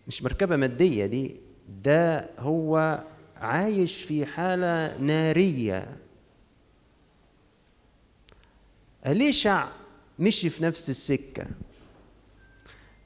مش 0.07 0.23
مركبة 0.23 0.55
مادية 0.55 1.05
دي 1.05 1.35
ده 1.83 2.29
هو 2.39 3.03
عايش 3.37 4.01
في 4.01 4.25
حالة 4.25 4.97
نارية. 4.97 5.97
أليشع 9.07 9.67
مشي 10.19 10.49
في 10.49 10.63
نفس 10.63 10.89
السكة. 10.89 11.45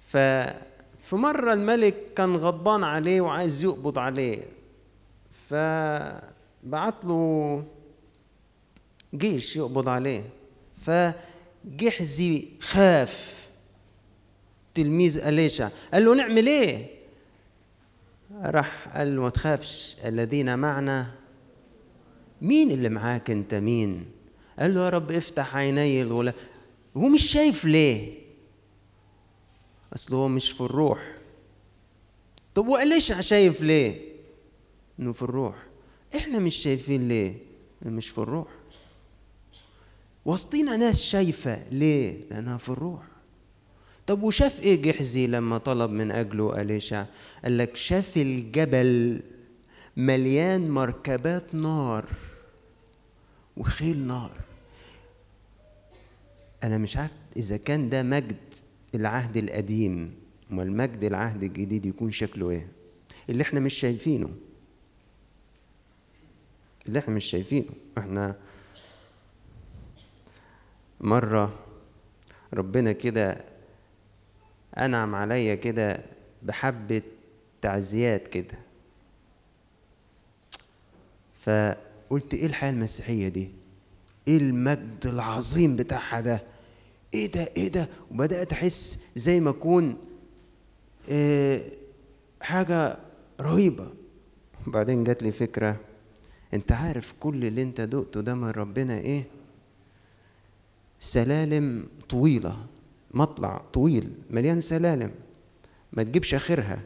ففي 0.07 1.15
مرة 1.15 1.53
الملك 1.53 1.95
كان 2.15 2.35
غضبان 2.35 2.83
عليه 2.83 3.21
وعايز 3.21 3.63
يقبض 3.63 3.99
عليه. 3.99 4.43
فبعت 5.49 7.05
له 7.05 7.63
جيش 9.15 9.55
يقبض 9.55 9.89
عليه. 9.89 10.25
فجحزي 10.81 12.47
خاف. 12.59 13.47
تلميذ 14.75 15.17
أليشع 15.17 15.69
قال 15.93 16.05
له 16.05 16.15
نعمل 16.15 16.47
إيه؟ 16.47 16.85
راح 18.43 18.87
قال 18.97 19.15
له 19.15 19.21
ما 19.21 19.29
تخافش 19.29 19.97
الذين 20.05 20.59
معنا 20.59 21.11
مين 22.41 22.71
اللي 22.71 22.89
معاك 22.89 23.31
أنت 23.31 23.53
مين؟ 23.53 24.05
قال 24.59 24.75
له 24.75 24.85
يا 24.85 24.89
رب 24.89 25.11
افتح 25.11 25.55
عيني 25.55 26.01
الغلام 26.01 26.33
هو 26.97 27.09
مش 27.09 27.31
شايف 27.31 27.65
ليه. 27.65 28.17
أصل 29.95 30.15
هو 30.15 30.27
مش 30.27 30.51
في 30.51 30.61
الروح. 30.61 31.15
طب 32.55 32.67
وأليشع 32.67 33.21
شايف 33.21 33.61
ليه؟ 33.61 34.01
إنه 34.99 35.13
في 35.13 35.21
الروح. 35.21 35.55
إحنا 36.15 36.39
مش 36.39 36.55
شايفين 36.55 37.07
ليه؟ 37.07 37.35
مش 37.85 38.09
في 38.09 38.17
الروح. 38.17 38.47
وسطينا 40.25 40.77
ناس 40.77 41.01
شايفة 41.01 41.63
ليه؟ 41.71 42.17
لأنها 42.31 42.57
في 42.57 42.69
الروح. 42.69 43.03
طب 44.07 44.23
وشاف 44.23 44.59
إيه 44.59 44.81
جحزي 44.81 45.27
لما 45.27 45.57
طلب 45.57 45.91
من 45.91 46.11
أجله 46.11 46.61
أليشع 46.61 47.05
قال 47.43 47.57
لك 47.57 47.75
شاف 47.75 48.17
الجبل 48.17 49.21
مليان 49.97 50.69
مركبات 50.69 51.55
نار 51.55 52.05
وخيل 53.57 53.97
نار. 53.97 54.31
أنا 56.63 56.77
مش 56.77 56.97
عارف 56.97 57.11
إذا 57.37 57.57
كان 57.57 57.89
ده 57.89 58.03
مجد 58.03 58.37
العهد 58.95 59.37
القديم 59.37 60.15
أمال 60.51 60.71
مجد 60.77 61.03
العهد 61.03 61.43
الجديد 61.43 61.85
يكون 61.85 62.11
شكله 62.11 62.49
إيه؟ 62.49 62.67
اللي 63.29 63.43
إحنا 63.43 63.59
مش 63.59 63.73
شايفينه. 63.73 64.29
اللي 66.87 66.99
إحنا 66.99 67.13
مش 67.13 67.25
شايفينه. 67.25 67.65
إحنا 67.97 68.35
مرة 71.01 71.59
ربنا 72.53 72.91
كده 72.91 73.37
أنعم 74.77 75.15
عليا 75.15 75.55
كده 75.55 76.05
بحبة 76.43 77.01
تعزيات 77.61 78.27
كده. 78.27 78.57
فقلت 81.41 82.33
إيه 82.33 82.45
الحياة 82.45 82.71
المسيحية 82.71 83.27
دي؟ 83.27 83.51
إيه 84.27 84.37
المجد 84.37 85.05
العظيم 85.05 85.75
بتاعها 85.75 86.21
ده؟ 86.21 86.52
إيه 87.13 87.31
ده 87.31 87.49
إيه 87.57 87.67
ده؟ 87.67 87.87
وبدأت 88.11 88.51
أحس 88.53 89.03
زي 89.15 89.39
ما 89.39 89.49
أكون 89.49 89.97
إيه 91.09 91.71
حاجة 92.41 92.97
رهيبة. 93.41 93.87
وبعدين 94.67 95.03
جات 95.03 95.23
لي 95.23 95.31
فكرة 95.31 95.79
أنت 96.53 96.71
عارف 96.71 97.13
كل 97.19 97.45
اللي 97.45 97.63
أنت 97.63 97.81
دقته 97.81 98.21
ده 98.21 98.35
من 98.35 98.49
ربنا 98.49 98.97
إيه؟ 98.97 99.23
سلالم 100.99 101.87
طويلة 102.09 102.65
مطلع 103.13 103.61
طويل 103.73 104.13
مليان 104.29 104.61
سلالم. 104.61 105.11
ما 105.93 106.03
تجيبش 106.03 106.33
آخرها. 106.33 106.81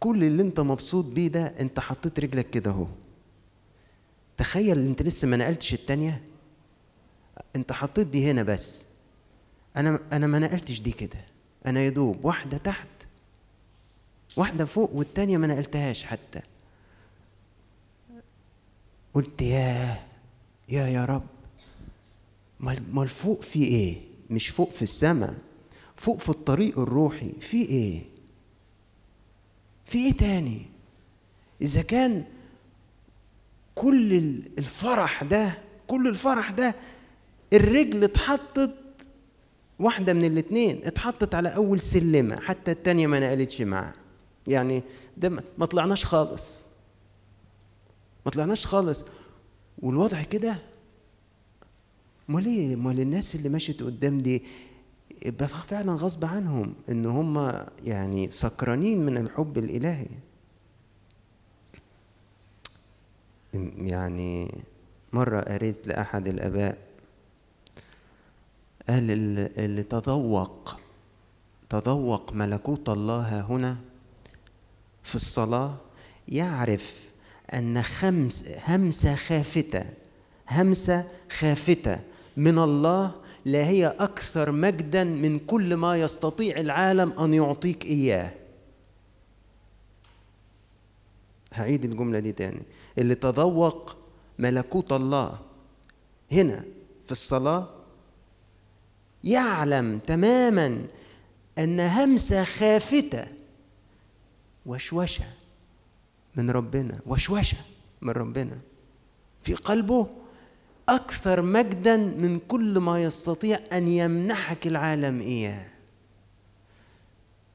كل 0.00 0.24
اللي 0.24 0.42
أنت 0.42 0.60
مبسوط 0.60 1.04
بيه 1.04 1.28
ده 1.28 1.46
أنت 1.60 1.80
حطيت 1.80 2.20
رجلك 2.20 2.50
كده 2.50 2.70
أهو. 2.70 2.86
تخيل 4.36 4.78
أنت 4.86 5.02
لسه 5.02 5.28
ما 5.28 5.36
نقلتش 5.36 5.74
التانية؟ 5.74 6.22
أنت 7.56 7.72
حطيت 7.72 8.06
دي 8.06 8.30
هنا 8.30 8.42
بس. 8.42 8.84
أنا 9.76 9.98
أنا 10.12 10.26
ما 10.26 10.38
نقلتش 10.38 10.80
دي 10.80 10.90
كده. 10.92 11.18
أنا 11.66 11.80
يدوب 11.84 12.24
واحدة 12.24 12.58
تحت 12.58 12.88
واحدة 14.36 14.64
فوق 14.64 14.90
والتانية 14.94 15.38
ما 15.38 15.46
نقلتهاش 15.46 16.04
حتى. 16.04 16.40
قلت 19.14 19.42
ياه 19.42 19.98
يا 20.68 20.86
يا 20.86 21.04
رب. 21.04 21.26
ما 22.60 23.02
الفوق 23.02 23.42
في 23.42 23.64
إيه؟ 23.64 23.96
مش 24.30 24.48
فوق 24.48 24.70
في 24.70 24.82
السماء. 24.82 25.34
فوق 25.96 26.18
في 26.18 26.28
الطريق 26.28 26.78
الروحي 26.78 27.32
في 27.40 27.62
إيه؟ 27.68 28.02
في 29.86 29.98
إيه 29.98 30.12
تاني؟ 30.12 30.66
إذا 31.62 31.82
كان 31.82 32.24
كل 33.74 34.12
الفرح 34.58 35.22
ده 35.22 35.58
كل 35.86 36.08
الفرح 36.08 36.50
ده 36.50 36.74
الرجل 37.52 38.04
اتحطت 38.04 38.74
واحدة 39.82 40.12
من 40.12 40.24
الاتنين. 40.24 40.80
اتحطت 40.84 41.34
على 41.34 41.48
أول 41.54 41.80
سلمة 41.80 42.40
حتى 42.40 42.70
التانية 42.70 43.06
ما 43.06 43.20
نقلتش 43.20 43.62
معاه 43.62 43.94
يعني 44.46 44.82
ده 45.16 45.42
ما 45.58 45.66
طلعناش 45.66 46.04
خالص. 46.04 46.62
ما 48.26 48.30
طلعناش 48.32 48.66
خالص. 48.66 49.04
والوضع 49.78 50.22
كده 50.22 50.58
أمال 52.30 52.46
إيه؟ 52.46 52.74
أمال 52.74 53.00
الناس 53.00 53.34
اللي 53.34 53.48
مشت 53.48 53.82
قدام 53.82 54.18
دي 54.18 54.42
يبقى 55.26 55.48
فعلا 55.48 55.92
غصب 55.92 56.24
عنهم 56.24 56.74
إن 56.88 57.06
هم 57.06 57.64
يعني 57.84 58.30
سكرانين 58.30 59.06
من 59.06 59.16
الحب 59.16 59.58
الإلهي. 59.58 60.06
يعني 63.78 64.62
مرة 65.12 65.40
قريت 65.40 65.86
لأحد 65.86 66.28
الآباء 66.28 66.78
قال 68.88 69.10
اللي 69.58 69.82
تذوق 69.82 70.76
تذوق 71.70 72.32
ملكوت 72.32 72.88
الله 72.88 73.40
هنا 73.40 73.76
في 75.02 75.14
الصلاة 75.14 75.76
يعرف 76.28 77.00
أن 77.54 77.82
خمس 77.82 78.48
همسة 78.68 79.14
خافتة 79.14 79.84
همسة 80.48 81.08
خافتة 81.38 82.00
من 82.36 82.58
الله 82.58 83.14
لا 83.44 83.66
هي 83.66 83.86
أكثر 83.86 84.50
مجدا 84.52 85.04
من 85.04 85.38
كل 85.38 85.74
ما 85.76 86.00
يستطيع 86.00 86.56
العالم 86.56 87.12
أن 87.12 87.34
يعطيك 87.34 87.84
إياه. 87.84 88.32
هعيد 91.52 91.84
الجملة 91.84 92.18
دي 92.18 92.32
تاني. 92.32 92.62
اللي 92.98 93.14
تذوق 93.14 93.96
ملكوت 94.38 94.92
الله 94.92 95.38
هنا 96.32 96.64
في 97.06 97.12
الصلاة 97.12 97.68
يعلم 99.24 99.98
تماما 99.98 100.86
أن 101.58 101.80
همسة 101.80 102.44
خافتة 102.44 103.24
وشوشة 104.66 105.24
من 106.36 106.50
ربنا 106.50 107.00
وشوشة 107.06 107.58
من 108.02 108.10
ربنا 108.10 108.58
في 109.42 109.54
قلبه 109.54 110.06
أكثر 110.88 111.42
مجدا 111.42 111.96
من 111.96 112.38
كل 112.38 112.78
ما 112.78 113.02
يستطيع 113.02 113.60
أن 113.72 113.88
يمنحك 113.88 114.66
العالم 114.66 115.20
إياه. 115.20 115.66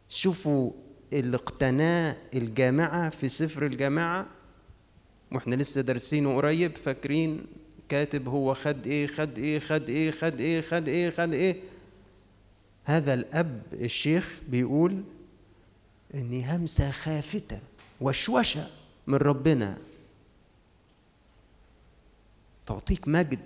شوفوا 0.10 0.71
اللي 1.13 1.38
اقتناه 1.38 2.15
الجامعة 2.34 3.10
في 3.10 3.30
سفر 3.30 3.65
الجامعة 3.65 4.25
وإحنا 5.32 5.56
لسه 5.56 5.82
دارسينه 5.82 6.36
قريب 6.36 6.77
فاكرين؟ 6.77 7.45
كاتب 7.89 8.28
هو 8.28 8.54
خد 8.54 8.88
إيه 8.88 9.08
خد 9.08 9.38
إيه 9.39 9.60
خد 9.60 9.89
إيه 9.89 10.12
خد 10.12 10.39
إيه 10.39 10.62
خد 10.62 10.88
إيه 10.88 11.10
خد 11.10 11.34
إيه. 11.34 11.62
هذا 12.86 13.13
الأب 13.13 13.62
الشيخ 13.73 14.39
بيقول 14.50 15.04
اني 16.15 16.56
همسة 16.56 16.91
خافتة 16.91 17.60
وشوشة 18.02 18.67
من 19.08 19.15
ربنا. 19.15 19.78
تعطيك 22.65 23.08
مجد. 23.08 23.39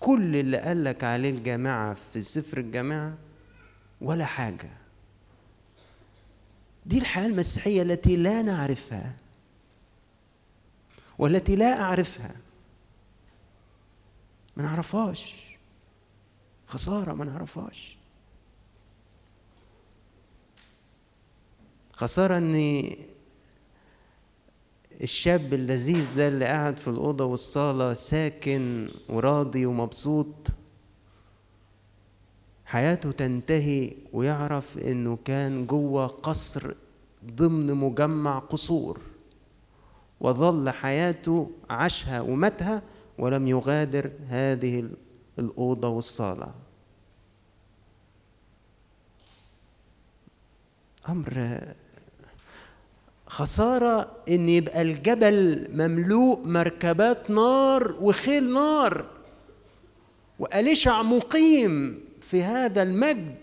كل 0.00 0.36
اللي 0.36 0.56
قالك 0.58 1.04
عليه 1.04 1.30
الجامعة 1.30 1.96
في 2.12 2.22
سفر 2.22 2.58
الجامعة 2.58 3.14
ولا 4.00 4.24
حاجة. 4.24 4.70
دي 6.86 6.98
الحياة 6.98 7.26
المسيحية 7.26 7.82
التي 7.82 8.16
لا 8.16 8.42
نعرفها 8.42 9.12
والتي 11.18 11.56
لا 11.56 11.80
أعرفها. 11.80 12.34
نعرفهاش. 14.62 15.44
خسارة 16.66 17.12
ما 17.12 17.24
نعرفهاش. 17.24 17.98
خسارة 21.92 22.38
إن 22.38 22.84
الشاب 25.00 25.54
اللذيذ 25.54 26.16
ده 26.16 26.28
اللي 26.28 26.44
قاعد 26.44 26.78
في 26.78 26.88
الأوضة 26.88 27.24
والصالة 27.24 27.94
ساكن 27.94 28.86
وراضي 29.08 29.66
ومبسوط 29.66 30.34
حياته 32.66 33.10
تنتهي 33.12 33.92
ويعرف 34.12 34.78
إنه 34.78 35.18
كان 35.24 35.66
جوه 35.66 36.06
قصر 36.06 36.74
ضمن 37.24 37.74
مجمع 37.74 38.38
قصور 38.38 39.00
وظل 40.20 40.70
حياته 40.70 41.50
عاشها 41.70 42.20
وماتها 42.20 42.82
ولم 43.20 43.48
يغادر 43.48 44.10
هذه 44.28 44.90
الأوضة 45.38 45.88
والصالة. 45.88 46.54
أمر 51.08 51.60
خسارة 53.26 54.16
إن 54.28 54.48
يبقى 54.48 54.82
الجبل 54.82 55.68
مملوء 55.72 56.46
مركبات 56.46 57.30
نار 57.30 57.96
وخيل 58.00 58.52
نار. 58.52 59.06
وأليشع 60.38 61.02
مقيم 61.02 62.04
في 62.20 62.42
هذا 62.42 62.82
المجد. 62.82 63.36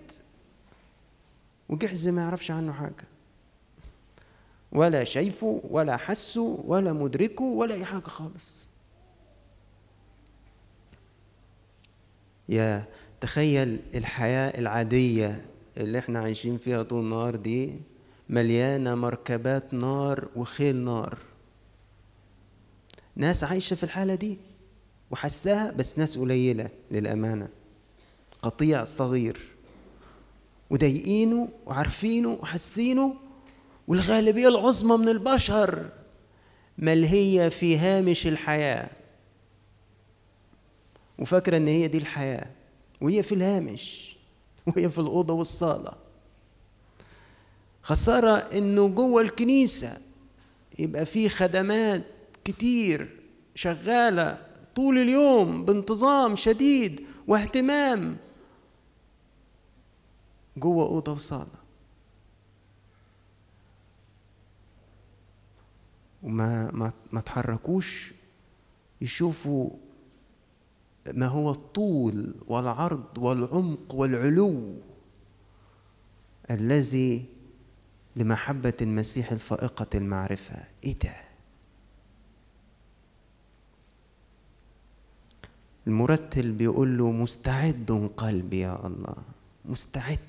وجحز 1.70 2.08
ما 2.08 2.22
يعرفش 2.22 2.52
عنه 2.52 2.74
حاجة. 2.74 3.08
ولا 4.72 5.04
شايفه 5.04 5.62
ولا 5.70 5.98
حسه 5.98 6.64
ولا 6.66 6.94
مدركه 6.94 7.44
ولا 7.44 7.76
أي 7.76 7.86
حاجة 7.86 8.02
خالص. 8.08 8.67
يا 12.50 12.86
تخيل 13.22 13.80
الحياة 13.96 14.60
العادية 14.60 15.46
اللي 15.78 16.00
إحنا 16.00 16.20
عايشين 16.20 16.58
فيها 16.58 16.84
طول 16.84 17.04
النهار 17.04 17.36
دي 17.36 17.74
مليانة 18.30 18.96
مركبات 18.96 19.74
نار 19.74 20.28
وخيل 20.36 20.76
نار. 20.76 21.18
ناس 23.16 23.44
عايشة 23.44 23.74
في 23.76 23.84
الحالة 23.84 24.16
دي 24.16 24.38
وحساها 25.12 25.72
بس 25.72 26.00
ناس 26.00 26.18
قليلة 26.18 26.70
للأمانة. 26.92 27.50
قطيع 28.42 28.84
صغير. 28.84 29.40
وضايقينه 30.70 31.50
وعارفينه 31.66 32.30
وحاسينه 32.30 33.14
والغالبية 33.88 34.48
العظمى 34.48 34.98
من 34.98 35.10
البشر. 35.10 35.90
ملهية 36.78 37.50
في 37.50 37.78
هامش 37.78 38.28
الحياة. 38.28 38.90
وفاكرة 41.20 41.58
إن 41.58 41.68
هي 41.68 41.88
دي 41.88 41.98
الحياة 41.98 42.48
وهي 43.02 43.24
في 43.24 43.36
الهامش 43.36 44.18
وهي 44.68 44.90
في 44.90 44.98
الأوضة 45.00 45.34
والصالة. 45.34 45.94
خسارة 47.84 48.36
إنه 48.38 48.88
جوه 48.88 49.22
الكنيسة 49.22 49.98
يبقى 50.80 51.06
في 51.06 51.30
خدمات 51.30 52.04
كتير 52.44 53.08
شغالة 53.56 54.46
طول 54.76 54.98
اليوم 54.98 55.66
بانتظام 55.66 56.36
شديد 56.36 57.06
واهتمام 57.28 58.18
جوه 60.58 60.86
أوضة 60.86 61.12
وصالة. 61.12 61.58
وما 66.24 66.72
ما 66.72 66.94
ما 67.12 67.22
تحركوش 67.22 68.14
يشوفوا 69.02 69.70
ما 71.14 71.26
هو 71.28 71.50
الطول 71.50 72.36
والعرض 72.48 73.18
والعمق 73.18 73.96
والعلو 73.96 74.74
الذي 76.52 77.26
لمحبة 78.16 78.74
المسيح 78.82 79.32
الفائقة 79.32 79.88
المعرفة. 79.96 80.56
إيه 80.84 81.00
ده؟ 81.04 81.16
المرتل 85.88 86.52
بيقول 86.52 86.98
له 86.98 87.12
مستعد 87.12 88.10
قلبي 88.18 88.60
يا 88.60 88.88
الله 88.88 89.16
مستعد 89.66 90.20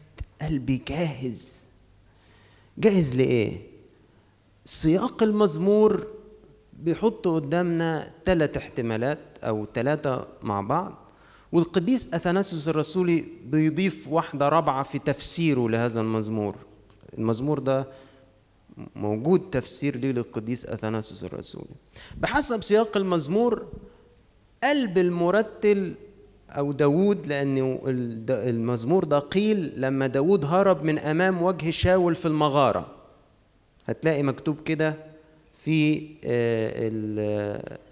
قلبي 0.43 0.83
جاهز. 0.89 1.65
جاهز 2.79 3.15
لإيه؟ 3.15 3.61
سياق 4.65 5.23
المزمور 5.23 6.07
بيحط 6.83 7.29
قدامنا 7.29 8.11
ثلاث 8.25 8.57
احتمالات 8.57 9.19
أو 9.45 9.67
ثلاثة 9.75 10.27
مع 10.43 10.61
بعض 10.61 10.95
والقديس 11.53 12.15
أثناسيوس 12.15 12.69
الرسولي 12.69 13.25
بيضيف 13.45 14.09
واحدة 14.09 14.49
رابعة 14.49 14.83
في 14.83 14.99
تفسيره 14.99 15.69
لهذا 15.69 16.01
المزمور. 16.01 16.57
المزمور 17.19 17.59
ده 17.59 17.87
موجود 18.97 19.41
تفسير 19.53 19.97
ليه 19.97 20.13
للقديس 20.13 20.67
أثناسيوس 20.67 21.25
الرسولي. 21.25 21.75
بحسب 22.17 22.63
سياق 22.63 22.97
المزمور 22.97 23.67
قلب 24.65 24.99
المرتل 24.99 25.95
أو 26.51 26.73
داود 26.73 27.27
لأن 27.27 27.79
المزمور 28.29 29.05
ده 29.05 29.19
قيل 29.19 29.73
لما 29.77 30.07
داود 30.07 30.45
هرب 30.45 30.85
من 30.85 30.99
أمام 30.99 31.43
وجه 31.43 31.71
شاول 31.71 32.15
في 32.15 32.27
المغارة. 32.29 32.87
هتلاقي 33.87 34.23
مكتوب 34.23 34.61
كده 34.61 35.08
في 35.69 36.03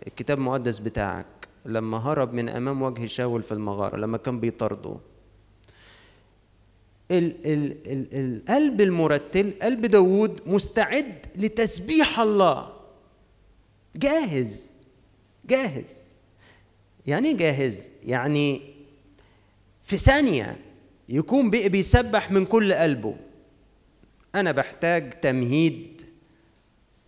الكتاب 0.06 0.38
المقدس 0.38 0.78
بتاعك. 0.78 1.26
لما 1.66 1.98
هرب 1.98 2.34
من 2.34 2.48
أمام 2.48 2.82
وجه 2.82 3.06
شاول 3.06 3.42
في 3.42 3.52
المغارة 3.52 3.96
لما 3.96 4.18
كان 4.18 4.40
بيطارده. 4.40 4.96
القلب 7.10 8.80
المرتل 8.80 9.52
قلب 9.62 9.86
داود 9.86 10.40
مستعد 10.46 11.26
لتسبيح 11.36 12.20
الله. 12.20 12.72
جاهز. 13.96 14.68
جاهز. 15.44 15.98
يعني 17.06 17.28
إيه 17.28 17.36
جاهز؟ 17.36 17.82
يعني 18.04 18.60
في 19.84 19.96
ثانية 19.96 20.56
يكون 21.08 21.50
بيسبح 21.50 22.30
من 22.30 22.44
كل 22.44 22.72
قلبه. 22.72 23.16
أنا 24.34 24.52
بحتاج 24.52 25.10
تمهيد 25.10 25.95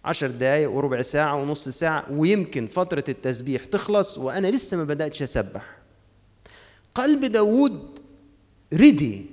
عشر 0.09 0.31
دقايق 0.31 0.71
وربع 0.71 1.03
ساعة 1.03 1.37
ونص 1.37 1.69
ساعة 1.69 2.13
ويمكن 2.13 2.67
فترة 2.67 3.05
التسبيح 3.09 3.65
تخلص 3.65 4.19
وأنا 4.19 4.49
لسه 4.49 4.77
ما 4.77 4.85
بدأتش 4.85 5.23
أسبح. 5.23 5.79
قلب 6.95 7.25
داود 7.25 8.01
ريدي. 8.73 9.27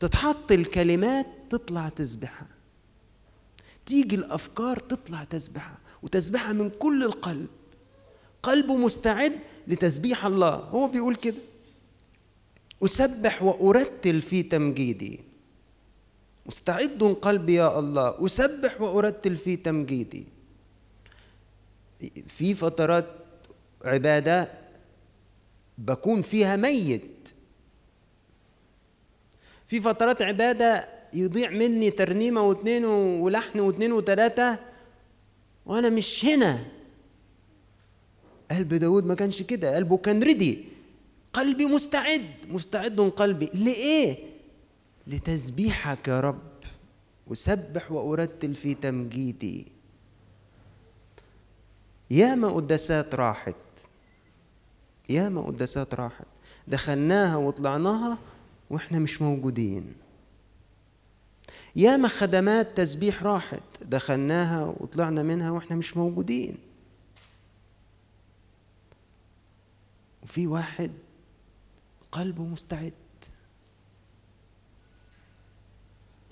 تتحط 0.00 0.52
الكلمات 0.52 1.26
تطلع 1.50 1.88
تسبحها 1.88 2.46
تيجي 3.86 4.16
الأفكار 4.16 4.78
تطلع 4.78 5.24
تسبحها 5.24 5.78
وتسبحها 6.02 6.52
من 6.52 6.70
كل 6.70 7.02
القلب. 7.04 7.46
قلبه 8.42 8.76
مستعد 8.76 9.32
لتسبيح 9.68 10.26
الله. 10.26 10.54
هو 10.54 10.88
بيقول 10.88 11.14
كده. 11.14 11.38
أسبح 12.84 13.42
وأرتل 13.42 14.20
في 14.20 14.42
تمجيدي. 14.42 15.20
مستعد 16.46 17.16
قلبي 17.22 17.54
يا 17.54 17.78
الله 17.78 18.26
أسبح 18.26 18.80
وأرتل 18.80 19.36
في 19.36 19.56
تمجيدي. 19.56 20.24
في 22.26 22.54
فترات 22.54 23.06
عبادة 23.84 24.48
بكون 25.78 26.22
فيها 26.22 26.56
ميت. 26.56 27.28
في 29.68 29.80
فترات 29.80 30.22
عبادة 30.22 30.88
يضيع 31.12 31.50
مني 31.50 31.90
ترنيمة 31.90 32.42
واثنين 32.42 32.84
ولحن 32.84 33.60
واثنين 33.60 33.92
وثلاثة 33.92 34.58
وأنا 35.66 35.90
مش 35.90 36.24
هنا. 36.24 36.64
قلب 38.50 38.74
داود 38.74 39.06
ما 39.06 39.14
كانش 39.14 39.42
كده 39.42 39.76
قلبه 39.76 39.96
كان 39.96 40.22
ردي 40.22 40.64
قلبي 41.32 41.66
مستعد 41.66 42.26
مستعد 42.48 43.00
قلبي. 43.00 43.48
لإيه؟ 43.54 44.31
لتسبيحك 45.06 46.08
يا 46.08 46.20
رب. 46.20 46.52
أسبح 47.32 47.92
وأرتل 47.92 48.54
في 48.54 48.74
تمجيدي. 48.74 49.66
ياما 52.10 52.48
قداسات 52.48 53.14
راحت. 53.14 53.56
ياما 55.08 55.40
قداسات 55.40 55.94
راحت. 55.94 56.26
دخلناها 56.68 57.36
وطلعناها 57.36 58.18
وإحنا 58.70 58.98
مش 58.98 59.22
موجودين. 59.22 59.94
ياما 61.76 62.08
خدمات 62.08 62.76
تسبيح 62.76 63.22
راحت. 63.22 63.62
دخلناها 63.82 64.64
وطلعنا 64.64 65.22
منها 65.22 65.50
وإحنا 65.50 65.76
مش 65.76 65.96
موجودين. 65.96 66.56
وفي 70.22 70.46
واحد 70.46 70.90
قلبه 72.12 72.42
مستعد. 72.42 72.92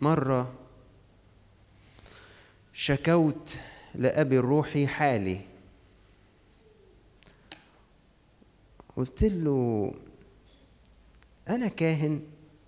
مرة 0.01 0.53
شكوت 2.73 3.57
لأبي 3.95 4.39
الروحي 4.39 4.87
حالي. 4.87 5.41
قلت 8.97 9.25
له 9.25 9.93
أنا 11.49 11.69
كاهن 11.69 12.21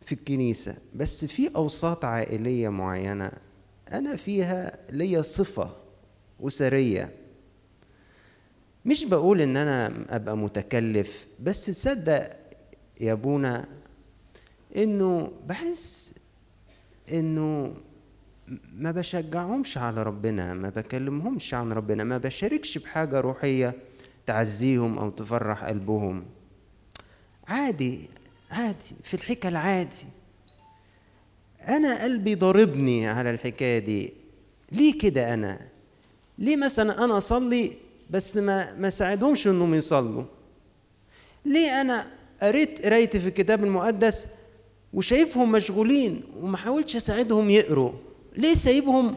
في 0.04 0.12
الكنيسة 0.14 0.76
بس 0.94 1.24
في 1.24 1.56
أوساط 1.56 2.04
عائلية 2.04 2.68
معينة 2.68 3.30
أنا 3.92 4.16
فيها 4.16 4.78
ليا 4.90 5.22
صفة 5.22 5.76
أسرية. 6.40 7.14
مش 8.84 9.04
بقول 9.04 9.40
إن 9.40 9.56
أنا 9.56 10.04
أبقى 10.16 10.36
متكلف 10.36 11.26
بس 11.40 11.66
تصدق 11.66 12.30
يا 13.00 13.12
ابونا 13.12 13.68
إنه 14.76 15.32
بحس 15.46 16.14
إنه 17.10 17.74
ما 18.74 18.90
بشجعهمش 18.90 19.78
على 19.78 20.02
ربنا 20.02 20.54
ما 20.54 20.68
بكلمهمش 20.68 21.54
عن 21.54 21.72
ربنا 21.72 22.04
ما 22.04 22.18
بشاركش 22.18 22.78
بحاجة 22.78 23.20
روحية 23.20 23.74
تعزيهم 24.26 24.98
أو 24.98 25.10
تفرح 25.10 25.64
قلبهم. 25.64 26.24
عادي 27.48 28.08
عادي 28.50 28.94
في 29.04 29.14
الحكاية 29.14 29.50
العادي. 29.50 30.06
أنا 31.68 32.02
قلبي 32.02 32.34
ضاربني 32.34 33.06
على 33.06 33.30
الحكاية 33.30 33.78
دي. 33.78 34.12
ليه 34.72 34.98
كده 34.98 35.34
أنا؟ 35.34 35.58
ليه 36.38 36.56
مثلا 36.56 37.04
أنا 37.04 37.16
أصلي 37.16 37.76
بس 38.10 38.36
ما 38.36 38.74
ما 38.74 38.90
ساعدهمش 38.90 39.46
إنهم 39.46 39.74
يصلوا؟ 39.74 40.24
ليه 41.44 41.80
أنا 41.80 42.10
قريت 42.42 42.84
قرايتي 42.84 43.20
في 43.20 43.28
الكتاب 43.28 43.64
المقدس 43.64 44.26
وشايفهم 44.92 45.52
مشغولين 45.52 46.22
وما 46.40 46.56
حاولتش 46.56 46.96
أساعدهم 46.96 47.50
يقروا. 47.50 47.92
ليه 48.36 48.54
سايبهم؟ 48.54 49.14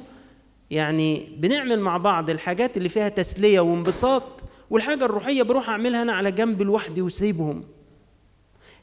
يعني 0.72 1.28
بنعمل 1.38 1.80
مع 1.80 1.98
بعض 1.98 2.30
الحاجات 2.30 2.78
اللي 2.78 2.90
فيها 2.90 3.10
تسلية 3.10 3.60
وانبساط 3.60 4.24
والحاجة 4.70 5.06
الروحية 5.06 5.44
بروح 5.44 5.70
أعملها 5.70 6.02
أنا 6.02 6.14
على 6.14 6.32
جنب 6.32 6.62
لوحدي 6.62 7.02
وسايبهم. 7.02 7.64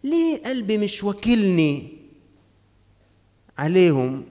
ليه 0.05 0.43
قلبي 0.45 0.79
مش 0.79 1.05
وكلني 1.05 1.89
عليهم؟ 3.59 4.25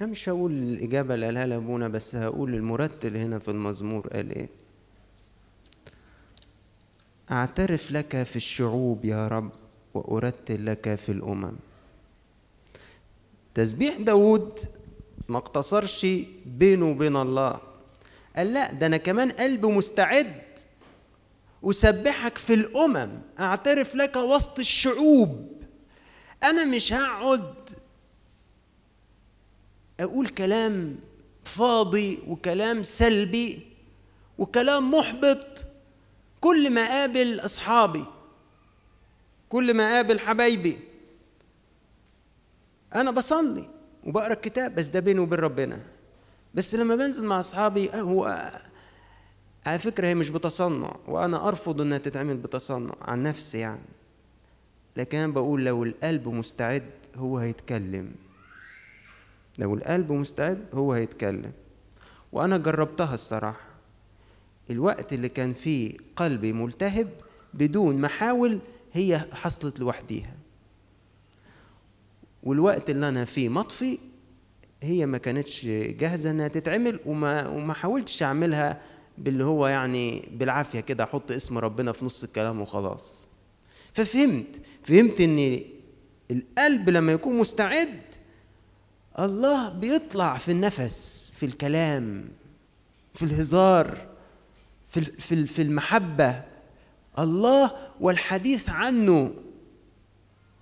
أنا 0.00 0.10
مش 0.10 0.28
هقول 0.28 0.52
الإجابة 0.52 1.14
اللي 1.14 1.26
قالها 1.26 1.46
لأبونا 1.46 1.88
بس 1.88 2.14
هقول 2.14 2.54
المرتل 2.54 3.16
هنا 3.16 3.38
في 3.38 3.50
المزمور 3.50 4.08
قال 4.08 4.30
إيه؟ 4.30 4.48
أعترف 7.34 7.92
لك 7.92 8.22
في 8.22 8.36
الشعوب 8.36 9.04
يا 9.04 9.28
رب 9.28 9.50
وأرتل 9.94 10.66
لك 10.66 10.94
في 10.94 11.12
الأمم. 11.12 11.52
تسبيح 13.54 13.96
داود 13.96 14.58
ما 15.28 15.38
اقتصرش 15.38 16.06
بينه 16.46 16.90
وبين 16.90 17.16
الله. 17.16 17.60
قال 18.36 18.52
لا 18.54 18.72
ده 18.72 18.86
أنا 18.86 18.96
كمان 18.96 19.30
قلبي 19.30 19.66
مستعد 19.66 20.42
أسبحك 21.64 22.38
في 22.38 22.54
الأمم. 22.54 23.10
أعترف 23.40 23.94
لك 23.94 24.16
وسط 24.16 24.58
الشعوب. 24.58 25.50
أنا 26.44 26.64
مش 26.64 26.92
هقعد 26.92 27.54
أقول 30.00 30.28
كلام 30.28 30.96
فاضي 31.44 32.18
وكلام 32.28 32.82
سلبي 32.82 33.60
وكلام 34.38 34.94
محبط 34.94 35.64
كل 36.44 36.70
ما 36.70 36.80
أقابل 36.80 37.40
أصحابي 37.40 38.04
كل 39.48 39.74
ما 39.74 39.84
أقابل 39.94 40.20
حبايبي. 40.20 40.78
أنا 42.94 43.10
بصلي 43.10 43.68
وبقرأ 44.04 44.32
الكتاب 44.32 44.74
بس 44.74 44.86
ده 44.86 45.00
بيني 45.00 45.20
وبين 45.20 45.38
ربنا. 45.38 45.80
بس 46.54 46.74
لما 46.74 46.96
بنزل 46.96 47.24
مع 47.24 47.40
أصحابي 47.40 47.90
هو 47.94 48.50
على 49.66 49.78
فكرة 49.78 50.06
هي 50.06 50.14
مش 50.14 50.28
بتصنع 50.30 50.96
وأنا 51.06 51.48
أرفض 51.48 51.80
إنها 51.80 51.98
تتعمل 51.98 52.36
بتصنع 52.36 52.94
عن 53.02 53.22
نفسي 53.22 53.58
يعني. 53.58 53.88
لكن 54.96 55.18
أنا 55.18 55.32
بقول 55.32 55.64
لو 55.64 55.84
القلب 55.84 56.28
مستعد 56.28 56.90
هو 57.16 57.38
هيتكلم. 57.38 58.12
لو 59.58 59.74
القلب 59.74 60.12
مستعد 60.12 60.66
هو 60.74 60.92
هيتكلم. 60.92 61.52
وأنا 62.32 62.58
جربتها 62.58 63.14
الصراحة. 63.14 63.73
الوقت 64.70 65.12
اللي 65.12 65.28
كان 65.28 65.52
فيه 65.52 65.96
قلبي 66.16 66.52
ملتهب 66.52 67.08
بدون 67.54 67.96
ما 67.96 68.06
أحاول 68.06 68.58
هي 68.92 69.18
حصلت 69.32 69.80
لوحديها. 69.80 70.34
والوقت 72.42 72.90
اللي 72.90 73.08
أنا 73.08 73.24
فيه 73.24 73.48
مطفي 73.48 73.98
هي 74.82 75.06
ما 75.06 75.18
كانتش 75.18 75.66
جاهزة 75.66 76.30
إنها 76.30 76.48
تتعمل 76.48 77.00
وما 77.06 77.48
وما 77.48 77.74
حاولتش 77.74 78.22
أعملها 78.22 78.80
باللي 79.18 79.44
هو 79.44 79.66
يعني 79.66 80.28
بالعافية 80.32 80.80
كده 80.80 81.04
أحط 81.04 81.30
اسم 81.32 81.58
ربنا 81.58 81.92
في 81.92 82.04
نص 82.04 82.24
الكلام 82.24 82.60
وخلاص. 82.60 83.26
ففهمت 83.92 84.60
فهمت 84.82 85.20
إن 85.20 85.60
القلب 86.30 86.90
لما 86.90 87.12
يكون 87.12 87.38
مستعد 87.38 87.98
الله 89.18 89.68
بيطلع 89.68 90.36
في 90.36 90.52
النفس 90.52 91.30
في 91.36 91.46
الكلام 91.46 92.28
في 93.14 93.22
الهزار. 93.24 94.13
في 95.00 95.46
في 95.46 95.62
المحبة 95.62 96.42
الله 97.18 97.90
والحديث 98.00 98.70
عنه 98.70 99.34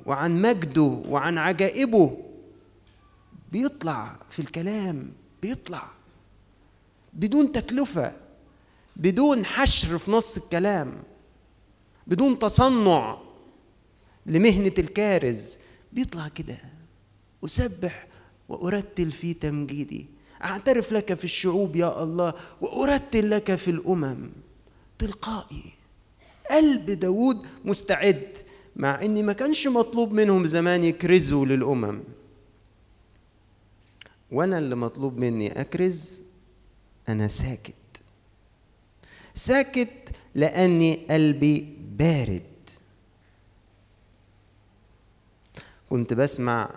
وعن 0.07 0.43
مجده 0.43 1.03
وعن 1.09 1.39
عجائبه. 1.39 2.19
بيطلع 3.53 4.17
في 4.31 4.39
الكلام 4.39 5.13
بيطلع 5.43 5.91
بدون 7.13 7.53
تكلفة 7.53 8.17
بدون 8.97 9.45
حشر 9.45 9.99
في 9.99 10.11
نص 10.11 10.37
الكلام 10.37 11.03
بدون 12.07 12.39
تصنع 12.39 13.19
لمهنة 14.27 14.73
الكارز. 14.79 15.57
بيطلع 15.93 16.29
كده 16.29 16.59
أسبح 17.45 18.07
وأرتل 18.49 19.11
في 19.11 19.35
تمجيدي. 19.35 20.07
أعترف 20.45 20.93
لك 20.93 21.15
في 21.15 21.25
الشعوب 21.25 21.77
يا 21.77 22.03
الله 22.03 22.35
وأرتل 22.61 23.31
لك 23.31 23.55
في 23.55 23.71
الأمم. 23.71 24.31
تلقائي. 24.99 25.65
قلب 26.51 26.91
داود 26.91 27.47
مستعد 27.65 28.29
مع 28.77 29.03
إني 29.03 29.23
ما 29.23 29.33
كانش 29.33 29.67
مطلوب 29.67 30.13
منهم 30.13 30.47
زمان 30.47 30.85
يكرزوا 30.85 31.47
للأمم. 31.47 32.01
وأنا 34.33 34.59
اللي 34.59 34.75
مطلوب 34.77 35.19
مني 35.19 35.61
أكرز 35.61 36.21
أنا 37.09 37.29
ساكت. 37.29 37.75
ساكت 39.35 40.17
لأني 40.35 41.07
قلبي 41.11 41.77
بارد. 41.99 42.43
كنت 45.91 46.15
بسمع 46.15 46.71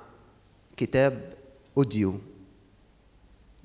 كتاب 0.78 1.34
أوديو. 1.78 2.19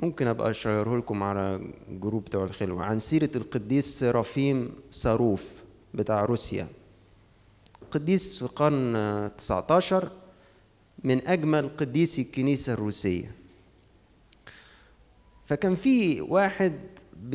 ممكن 0.03 0.27
أبقى 0.27 0.51
اشيره 0.51 0.99
لكم 0.99 1.23
على 1.23 1.61
جروب 1.91 2.25
بتوع 2.25 2.45
الخلوة. 2.45 2.85
عن 2.85 2.99
سيرة 2.99 3.31
القديس 3.37 3.99
سرافيم 4.01 4.73
صاروف 4.91 5.51
بتاع 5.95 6.25
روسيا. 6.25 6.67
قديس 7.91 8.37
في 8.37 8.43
القرن 8.43 9.31
19 9.39 10.11
من 11.05 11.29
أجمل 11.29 11.71
قديسي 11.77 12.23
الكنيسة 12.23 12.73
الروسية. 12.73 13.33
فكان 15.45 15.75
في 15.75 16.21
واحد 16.21 16.73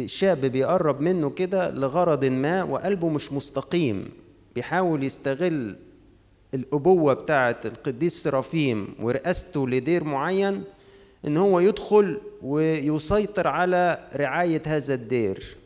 شاب 0.06 0.42
بيقرب 0.46 1.02
منه 1.02 1.30
كده 1.30 1.72
لغرض 1.72 2.26
ما 2.26 2.64
وقلبه 2.64 3.10
مش 3.10 3.32
مستقيم. 3.34 4.10
بيحاول 4.56 5.04
يستغل 5.04 5.76
الأبوة 6.54 7.14
بتاعة 7.14 7.60
القديس 7.66 8.24
سرافيم 8.24 8.88
ورئاسته 9.00 9.68
لدير 9.70 10.04
معين 10.04 10.64
إن 11.28 11.38
هو 11.38 11.60
يدخل 11.60 12.22
ويسيطر 12.42 13.48
على 13.48 14.08
رعاية 14.16 14.62
هذا 14.66 14.94
الدير. 14.94 15.58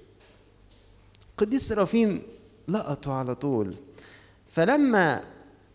القديس 1.32 1.68
سرافيم 1.68 2.22
لقطه 2.68 3.14
على 3.14 3.36
طول. 3.36 3.76
فلما 4.50 5.24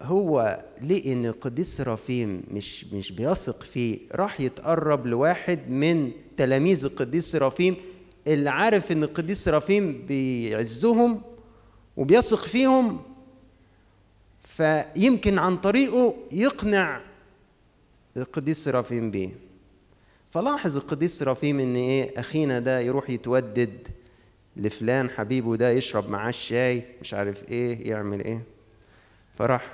هو 0.02 0.64
لقي 0.82 1.12
ان 1.12 1.26
القديس 1.26 1.76
سرافيم 1.76 2.42
مش 2.50 2.84
مش 2.84 3.12
بيثق 3.12 3.62
فيه 3.62 3.98
راح 4.12 4.40
يتقرب 4.40 5.06
لواحد 5.06 5.70
من 5.70 6.10
تلاميذ 6.36 6.84
القديس 6.84 7.32
سرافيم 7.32 7.76
اللي 8.26 8.50
عارف 8.50 8.92
إن 8.92 9.02
القديس 9.02 9.44
سرافيم 9.44 10.06
بيعزهم 10.08 11.22
وبيثق 11.96 12.38
فيهم 12.44 13.00
فيمكن 14.44 15.38
عن 15.38 15.56
طريقه 15.56 16.14
يقنع 16.32 17.00
القديس 18.16 18.64
سرافيم 18.64 19.10
بيه. 19.10 19.43
فلاحظ 20.34 20.76
القديس 20.76 21.18
سرافيم 21.18 21.60
إن 21.60 21.76
إيه 21.76 22.20
أخينا 22.20 22.58
ده 22.60 22.80
يروح 22.80 23.10
يتودد 23.10 23.88
لفلان 24.56 25.10
حبيبه 25.10 25.56
ده 25.56 25.70
يشرب 25.70 26.08
معاه 26.10 26.28
الشاي 26.28 26.82
مش 27.00 27.14
عارف 27.14 27.48
إيه 27.48 27.90
يعمل 27.90 28.24
إيه. 28.24 28.42
فراح 29.38 29.72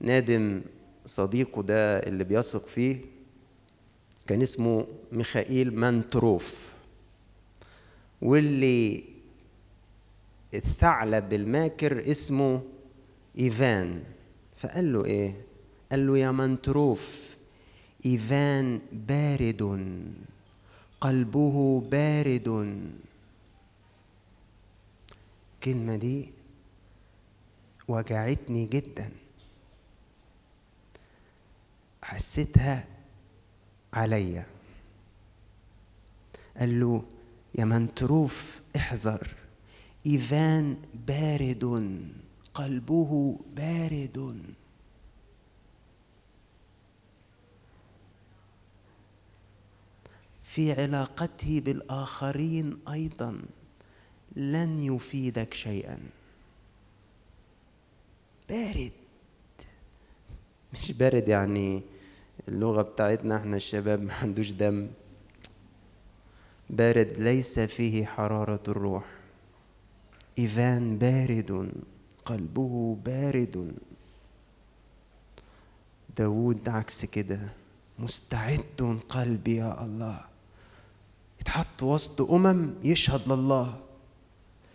نادم 0.00 0.62
صديقه 1.06 1.62
ده 1.62 1.98
اللي 1.98 2.24
بيثق 2.24 2.66
فيه 2.66 2.98
كان 4.26 4.42
اسمه 4.42 4.86
ميخائيل 5.12 5.74
مانتروف. 5.74 6.72
واللي 8.22 9.04
الثعلب 10.54 11.32
الماكر 11.32 12.10
اسمه 12.10 12.62
إيفان. 13.38 14.02
فقال 14.56 14.92
له 14.92 15.04
إيه؟ 15.04 15.34
قال 15.90 16.06
له 16.06 16.18
يا 16.18 16.30
منتروف 16.30 17.33
إيفان 18.06 18.80
بارد. 18.92 19.62
قلبه 21.00 21.80
بارد. 21.80 22.48
الكلمة 25.54 25.96
دي 25.96 26.28
وجعتني 27.88 28.66
جدا. 28.66 29.10
حسيتها 32.02 32.84
عليا. 33.92 34.46
قال 36.58 36.80
له 36.80 37.04
يا 37.58 37.64
منتروف 37.64 38.60
احذر. 38.76 39.34
إيفان 40.06 40.76
بارد. 41.06 41.64
قلبه 42.54 43.38
بارد. 43.56 44.44
في 50.54 50.72
علاقته 50.72 51.60
بالآخرين 51.64 52.78
أيضا 52.92 53.42
لن 54.36 54.78
يفيدك 54.78 55.54
شيئا. 55.54 55.98
بارد. 58.48 58.92
مش 60.72 60.92
بارد 60.92 61.28
يعني 61.28 61.82
اللغة 62.48 62.82
بتاعتنا 62.82 63.36
إحنا 63.36 63.56
الشباب 63.56 64.02
ما 64.02 64.14
عندوش 64.14 64.50
دم. 64.50 64.88
بارد 66.70 67.12
ليس 67.18 67.60
فيه 67.60 68.06
حرارة 68.06 68.62
الروح. 68.68 69.04
إيفان 70.38 70.98
بارد 70.98 71.72
قلبه 72.24 72.98
بارد. 73.04 73.74
داود 76.16 76.68
عكس 76.68 77.04
كده. 77.04 77.40
مستعد 77.98 79.00
قلبي 79.08 79.56
يا 79.56 79.84
الله. 79.84 80.33
يتحط 81.44 81.82
وسط 81.82 82.30
أمم 82.30 82.74
يشهد 82.84 83.28
لله. 83.32 83.80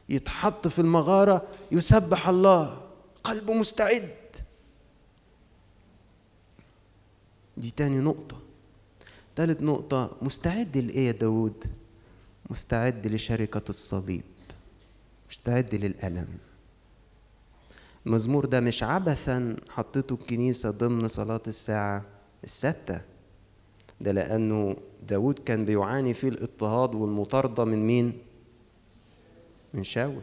يتحط 0.09 0.67
في 0.67 0.79
المغارة 0.79 1.47
يسبح 1.71 2.29
الله. 2.29 2.81
قلبه 3.23 3.53
مستعد. 3.53 4.09
دي 7.57 7.71
تاني 7.71 7.99
نقطة. 7.99 8.37
تالت 9.35 9.61
نقطة 9.61 10.17
مستعد 10.21 10.77
لإيه 10.77 11.07
يا 11.07 11.11
داود 11.11 11.63
مستعد 12.49 13.07
لشركة 13.07 13.69
الصليب. 13.69 14.23
مستعد 15.31 15.75
للألم. 15.75 16.37
المزمور 18.05 18.45
ده 18.45 18.59
مش 18.59 18.83
عبثا 18.83 19.57
حطيته 19.69 20.13
الكنيسة 20.13 20.71
ضمن 20.71 21.07
صلاة 21.07 21.41
الساعة 21.47 22.05
الستة. 22.43 23.01
ده 24.01 24.11
لأنه 24.11 24.75
داود 25.07 25.39
كان 25.39 25.65
بيعاني 25.65 26.13
فيه 26.13 26.27
الاضطهاد 26.27 26.95
والمطاردة 26.95 27.65
من 27.65 27.87
مين؟ 27.87 28.13
من 29.73 29.83
شاول. 29.83 30.21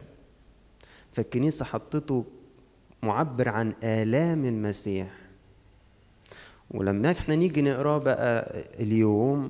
فالكنيسة 1.13 1.65
حطته 1.65 2.25
معبر 3.03 3.49
عن 3.49 3.73
آلام 3.83 4.45
المسيح. 4.45 5.07
ولما 6.71 7.11
إحنا 7.11 7.35
نيجي 7.35 7.61
نقراه 7.61 7.97
بقى 7.97 8.63
اليوم 8.79 9.49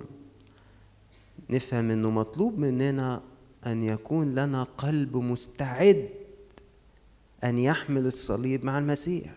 نفهم 1.50 1.92
إنه 1.92 2.10
مطلوب 2.10 2.60
مننا 2.60 3.22
أن 3.66 3.84
يكون 3.84 4.36
لنا 4.36 4.64
قلب 4.64 5.18
مستعد 5.18 6.10
أن 7.44 7.60
يحمل 7.60 8.06
الصليب 8.06 8.66
مع 8.66 8.80
المسيح. 8.80 9.34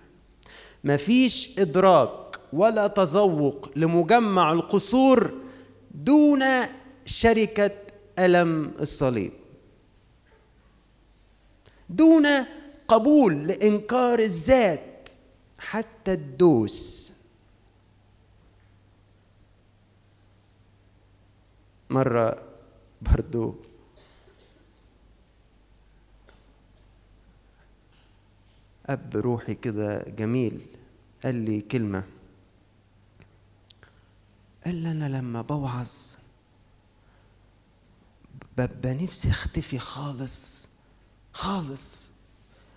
مفيش 0.84 1.58
إدراك 1.58 2.29
ولا 2.52 2.86
تذوق 2.86 3.70
لمجمع 3.76 4.52
القصور 4.52 5.34
دون 5.90 6.44
شركة 7.06 7.70
ألم 8.18 8.72
الصليب. 8.80 9.32
دون 11.88 12.26
قبول 12.88 13.46
لإنكار 13.46 14.18
الذات 14.18 15.10
حتى 15.58 16.12
الدوس. 16.12 17.12
مرة 21.90 22.42
برضو 23.02 23.54
أب 28.86 29.16
روحي 29.16 29.54
كده 29.54 30.02
جميل 30.18 30.60
قال 31.24 31.34
لي 31.34 31.60
كلمة. 31.60 32.04
قال 34.70 34.78
لي 34.82 34.90
أنا 34.90 35.08
لما 35.08 35.42
بوعظ 35.42 35.88
ببقى 38.58 38.94
نفسي 38.94 39.30
أختفي 39.30 39.78
خالص 39.78 40.66
خالص 41.32 42.10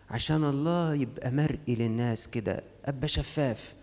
عشان 0.10 0.44
الله 0.44 0.96
يبقى 0.96 1.32
مرئي 1.32 1.76
للناس 1.76 2.28
كده 2.28 2.64
أبقى 2.86 3.08
شفاف 3.08 3.74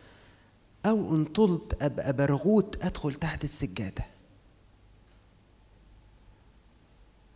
أو 0.86 1.14
إن 1.14 1.24
طلت 1.24 1.82
أبقى 1.82 2.12
برغوت 2.12 2.84
أدخل 2.84 3.14
تحت 3.14 3.44
السجادة. 3.44 4.04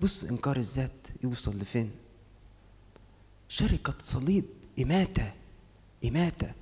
بص 0.00 0.24
إنكار 0.24 0.56
الذات 0.56 1.06
يوصل 1.24 1.58
لفين؟ 1.58 1.90
شركة 3.48 3.94
صليب 4.02 4.44
إماتة 4.80 5.32
إماتة. 6.04 6.52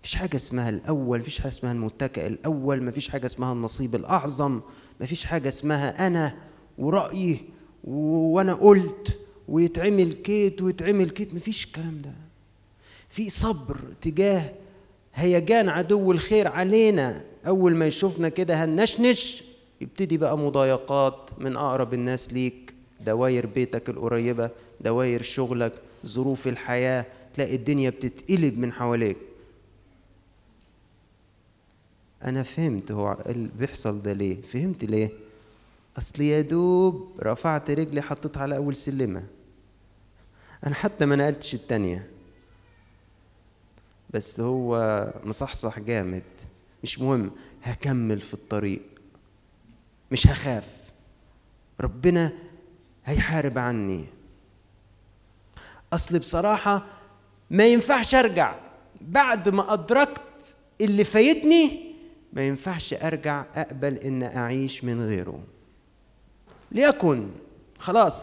مفيش 0.00 0.14
حاجة 0.16 0.36
اسمها 0.36 0.68
الأول 0.68 1.18
مفيش 1.20 1.40
حاجة 1.40 1.48
اسمها 1.52 1.72
المتكئ 1.72 2.26
الأول 2.26 2.82
مفيش 2.82 3.08
حاجة 3.08 3.26
اسمها 3.26 3.52
النصيب 3.52 3.94
الأعظم 3.94 4.60
مفيش 5.00 5.24
حاجة 5.24 5.48
اسمها 5.48 6.06
أنا 6.06 6.36
ورأيي 6.78 7.40
وأنا 7.84 8.54
قلت 8.54 9.18
ويتعمل 9.48 10.12
كيت 10.12 10.62
ويتعمل 10.62 11.10
كيت 11.10 11.34
مفيش 11.34 11.64
الكلام 11.64 12.02
ده. 12.04 12.12
في 13.08 13.28
صبر 13.30 13.80
تجاه 14.00 14.52
هيجان 15.14 15.68
عدو 15.68 16.12
الخير 16.12 16.48
علينا. 16.48 17.24
أول 17.46 17.74
ما 17.74 17.86
يشوفنا 17.86 18.28
كده 18.28 18.64
هنشنش 18.64 19.44
يبتدي 19.80 20.16
بقى 20.16 20.38
مضايقات 20.38 21.30
من 21.38 21.56
أقرب 21.56 21.94
الناس 21.94 22.32
ليك. 22.32 22.74
دواير 23.06 23.46
بيتك 23.46 23.88
القريبة 23.88 24.50
دواير 24.80 25.22
شغلك 25.22 25.72
ظروف 26.06 26.48
الحياة 26.48 27.06
تلاقي 27.34 27.56
الدنيا 27.56 27.90
بتتقلب 27.90 28.58
من 28.58 28.72
حواليك. 28.72 29.16
أنا 32.24 32.42
فهمت 32.42 32.90
هو 32.92 33.16
اللي 33.26 33.48
بيحصل 33.58 34.02
ده 34.02 34.12
ليه؟ 34.12 34.42
فهمت 34.42 34.84
ليه؟ 34.84 35.10
أصل 35.98 36.22
يا 36.22 36.40
دوب 36.40 37.20
رفعت 37.22 37.70
رجلي 37.70 38.02
حطيتها 38.02 38.42
على 38.42 38.56
أول 38.56 38.74
سلمة. 38.74 39.22
أنا 40.66 40.74
حتى 40.74 41.06
ما 41.06 41.16
نقلتش 41.16 41.54
التانية. 41.54 42.10
بس 44.10 44.40
هو 44.40 45.04
مصحصح 45.24 45.78
جامد. 45.80 46.22
مش 46.82 46.98
مهم 46.98 47.30
هكمل 47.62 48.20
في 48.20 48.34
الطريق. 48.34 48.82
مش 50.12 50.26
هخاف. 50.26 50.90
ربنا 51.80 52.32
هيحارب 53.04 53.58
عني. 53.58 54.04
اصل 55.92 56.18
بصراحة 56.18 56.86
ما 57.50 57.66
ينفعش 57.66 58.14
أرجع 58.14 58.54
بعد 59.00 59.48
ما 59.48 59.72
أدركت 59.72 60.56
اللي 60.80 61.04
فايتني 61.04 61.89
ما 62.32 62.46
ينفعش 62.46 62.94
أرجع 62.94 63.44
أقبل 63.54 63.96
إن 63.96 64.22
أعيش 64.22 64.84
من 64.84 65.06
غيره. 65.06 65.40
ليكن 66.72 67.28
خلاص. 67.78 68.22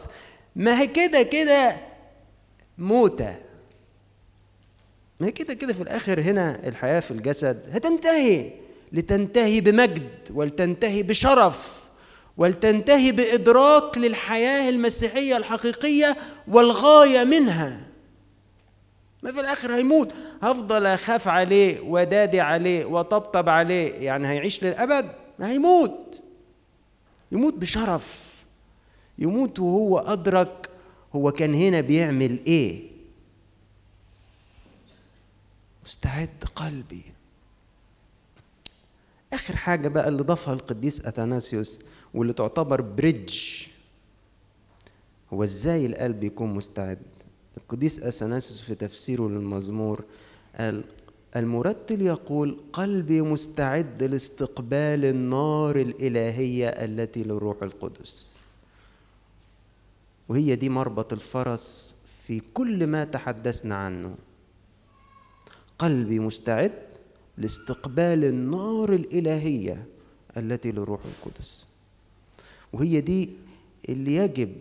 ما 0.55 0.81
هي 0.81 0.87
كده 0.87 1.23
كده 1.23 1.75
موتة. 2.77 3.35
ما 5.19 5.27
هي 5.27 5.31
كده 5.31 5.53
كده 5.53 5.73
في 5.73 5.81
الآخر 5.81 6.21
هنا 6.21 6.67
الحياة 6.67 6.99
في 6.99 7.11
الجسد 7.11 7.69
هتنتهي 7.73 8.51
لتنتهي 8.91 9.61
بمجد 9.61 10.09
ولتنتهي 10.33 11.03
بشرف 11.03 11.77
ولتنتهي 12.37 13.11
بإدراك 13.11 13.97
للحياة 13.97 14.69
المسيحية 14.69 15.37
الحقيقية 15.37 16.17
والغاية 16.47 17.23
منها. 17.23 17.86
ما 19.23 19.31
في 19.31 19.39
الآخر 19.39 19.75
هيموت. 19.75 20.13
هفضل 20.41 20.85
أخاف 20.85 21.27
عليه 21.27 21.79
ودادي 21.81 22.39
عليه 22.39 22.85
وطبطب 22.85 23.49
عليه 23.49 23.93
يعني 23.93 24.27
هيعيش 24.27 24.63
للأبد 24.63 25.11
ما 25.39 25.49
هيموت. 25.51 26.21
يموت 27.31 27.53
بشرف. 27.53 28.27
يموت 29.19 29.59
وهو 29.59 29.99
أدرك 29.99 30.69
هو 31.15 31.31
كان 31.31 31.53
هنا 31.53 31.81
بيعمل 31.81 32.39
إيه. 32.47 32.83
مستعد 35.85 36.43
قلبي. 36.55 37.01
آخر 39.33 39.55
حاجة 39.55 39.87
بقى 39.87 40.07
اللي 40.07 40.23
ضافها 40.23 40.53
القديس 40.53 41.05
اثناسيوس 41.05 41.79
واللي 42.13 42.33
تعتبر 42.33 42.81
بريدج. 42.81 43.63
هو 45.33 45.43
إزاي 45.43 45.85
القلب 45.85 46.23
يكون 46.23 46.53
مستعد؟ 46.53 46.97
القديس 47.67 47.99
اثناسيوس 47.99 48.61
في 48.61 48.75
تفسيره 48.75 49.27
للمزمور 49.29 50.03
قال 50.59 50.83
المرتل 51.35 52.01
يقول 52.01 52.57
قلبي 52.73 53.21
مستعد 53.21 54.03
لاستقبال 54.03 55.05
النار 55.05 55.81
الإلهية 55.81 56.67
التي 56.67 57.23
للروح 57.23 57.63
القدس. 57.63 58.35
وهي 60.29 60.55
دي 60.55 60.69
مربط 60.69 61.13
الفرس 61.13 61.95
في 62.27 62.41
كل 62.53 62.87
ما 62.87 63.03
تحدثنا 63.03 63.75
عنه. 63.75 64.15
قلبي 65.79 66.19
مستعد 66.19 66.71
لاستقبال 67.37 68.25
النار 68.25 68.93
الإلهية 68.93 69.85
التي 70.37 70.71
لروح 70.71 71.01
القدس. 71.05 71.67
وهي 72.73 73.01
دي 73.01 73.29
اللي 73.89 74.15
يجب 74.15 74.55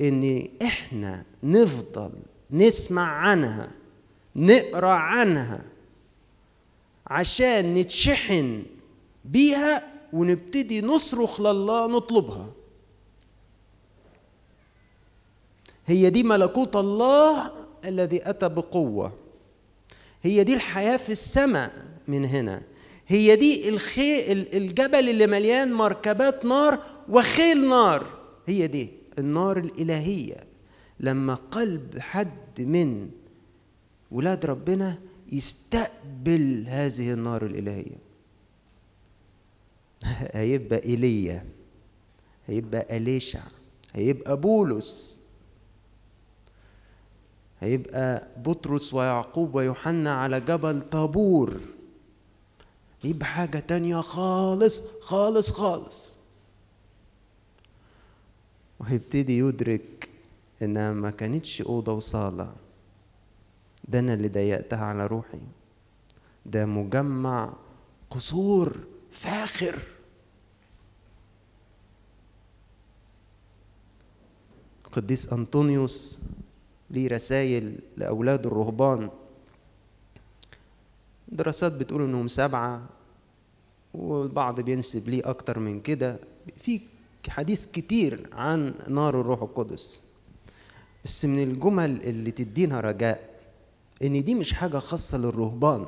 إن 0.00 0.48
إحنا 0.62 1.24
نفضل 1.42 2.12
نسمع 2.52 3.06
عنها 3.06 3.70
نقرأ 4.36 4.92
عنها 4.92 5.60
عشان 7.06 7.74
نتشحن 7.74 8.62
بيها 9.24 9.92
ونبتدي 10.12 10.80
نصرخ 10.80 11.40
لله 11.40 11.86
نطلبها. 11.86 12.50
هي 15.86 16.10
دي 16.10 16.22
ملكوت 16.22 16.76
الله 16.76 17.52
الذي 17.84 18.30
أتى 18.30 18.48
بقوة. 18.48 19.12
هي 20.22 20.44
دي 20.44 20.54
الحياة 20.54 20.96
في 20.96 21.12
السماء 21.12 21.72
من 22.08 22.24
هنا. 22.24 22.62
هي 23.06 23.36
دي 23.36 23.68
الخي 23.68 24.32
الجبل 24.32 25.08
اللي 25.08 25.26
مليان 25.26 25.72
مركبات 25.72 26.44
نار 26.44 26.78
وخيل 27.08 27.68
نار. 27.68 28.06
هي 28.46 28.66
دي 28.66 28.88
النار 29.18 29.58
الإلهية. 29.58 30.51
لما 31.02 31.34
قلب 31.34 31.98
حد 31.98 32.60
من 32.60 33.10
ولاد 34.10 34.46
ربنا 34.46 34.98
يستقبل 35.32 36.64
هذه 36.68 37.12
النار 37.12 37.46
الإلهية. 37.46 37.96
هيبقى 40.32 40.84
إيليا 40.84 41.44
هيبقى 42.46 42.96
أليشع 42.96 43.42
هيبقى 43.92 44.36
بولس 44.40 45.18
هيبقى 47.60 48.26
بطرس 48.36 48.94
ويعقوب 48.94 49.54
ويوحنا 49.54 50.14
على 50.14 50.40
جبل 50.40 50.80
طابور. 50.80 51.60
يبقى 53.04 53.26
حاجة 53.26 53.58
تانية 53.58 54.00
خالص 54.00 54.82
خالص 55.00 55.50
خالص. 55.50 56.14
وهيبتدي 58.80 59.38
يدرك 59.38 60.11
إنها 60.62 60.92
ما 60.92 61.10
كانتش 61.10 61.62
أوضة 61.62 61.92
وصالة. 61.92 62.52
ده 63.88 63.98
أنا 63.98 64.14
اللي 64.14 64.28
ضيقتها 64.28 64.84
على 64.84 65.06
روحي. 65.06 65.40
ده 66.46 66.66
مجمع 66.66 67.52
قصور 68.10 68.76
فاخر. 69.10 69.78
القديس 74.86 75.32
أنطونيوس 75.32 76.20
ليه 76.90 77.08
رسائل 77.08 77.78
لاولاد 77.96 78.46
الرهبان. 78.46 79.10
دراسات 81.28 81.72
بتقول 81.72 82.02
إنهم 82.02 82.28
سبعة 82.28 82.88
والبعض 83.94 84.60
بينسب 84.60 85.08
ليه 85.08 85.30
أكتر 85.30 85.58
من 85.58 85.80
كده. 85.80 86.18
في 86.62 86.80
حديث 87.28 87.72
كتير 87.72 88.28
عن 88.32 88.74
نار 88.88 89.20
الروح 89.20 89.42
القدس. 89.42 90.11
بس 91.04 91.24
من 91.24 91.42
الجمل 91.42 92.02
اللي 92.02 92.30
تدينا 92.30 92.80
رجاء 92.80 93.30
إن 94.02 94.24
دي 94.24 94.34
مش 94.34 94.52
حاجة 94.52 94.78
خاصة 94.78 95.18
للرهبان. 95.18 95.86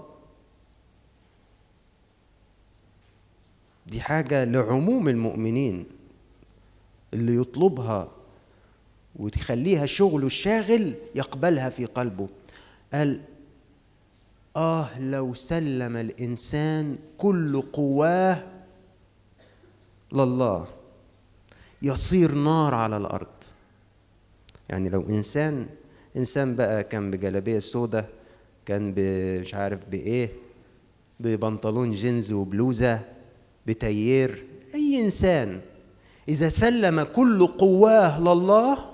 دي 3.87 4.01
حاجة 4.01 4.45
لعموم 4.45 5.09
المؤمنين 5.09 5.87
اللي 7.15 7.37
يطلبها 7.37 8.09
وتخليها 9.17 9.87
شغله 9.87 10.27
الشاغل 10.27 10.95
يقبلها 11.15 11.71
في 11.71 11.85
قلبه. 11.85 12.29
قال 12.93 13.21
آه 14.57 15.01
لو 15.01 15.35
سلم 15.35 15.97
الإنسان 15.97 16.99
كل 17.19 17.63
قواه 17.73 18.47
لله. 20.13 20.67
يصير 21.83 22.35
نار 22.35 22.75
على 22.75 22.97
الأرض. 22.97 23.34
يعني 24.75 24.89
لو 24.89 25.03
إنسان 25.09 25.67
إنسان 26.17 26.57
بقى 26.57 26.85
كان 26.85 27.11
بجلابية 27.11 27.59
سودة 27.59 28.07
كان 28.67 28.95
مش 29.41 29.55
عارف 29.55 29.81
بإيه 29.91 30.33
ببنطلون 31.21 31.91
جينز 31.91 32.33
وبلوزة 32.33 33.01
بتيير 33.67 34.45
أي 34.75 35.01
إنسان. 35.05 35.61
إذا 36.29 36.49
سلم 36.49 37.03
كل 37.03 37.47
قواه 37.47 38.21
لله 38.21 38.91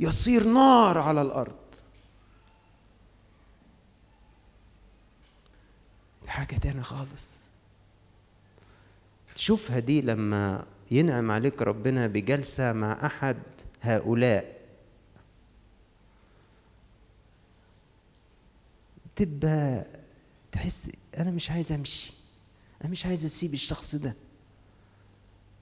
يصير 0.00 0.44
نار 0.46 0.98
على 0.98 1.22
الأرض. 1.22 1.54
حاجة 6.26 6.56
تانية 6.56 6.82
خالص. 6.82 7.40
تشوفها 9.34 9.78
دي 9.78 10.00
لما 10.00 10.64
ينعم 10.90 11.30
عليك 11.30 11.62
ربنا 11.62 12.06
بجلسة 12.06 12.72
مع 12.72 13.06
أحد 13.06 13.36
هؤلاء. 13.82 14.55
تبقى 19.16 19.86
تحس 20.52 20.90
أنا 21.18 21.30
مش 21.30 21.50
عايز 21.50 21.72
أمشي. 21.72 22.12
أنا 22.84 22.90
مش 22.90 23.06
عايز 23.06 23.24
أسيب 23.24 23.54
الشخص 23.54 23.94
ده. 23.94 24.14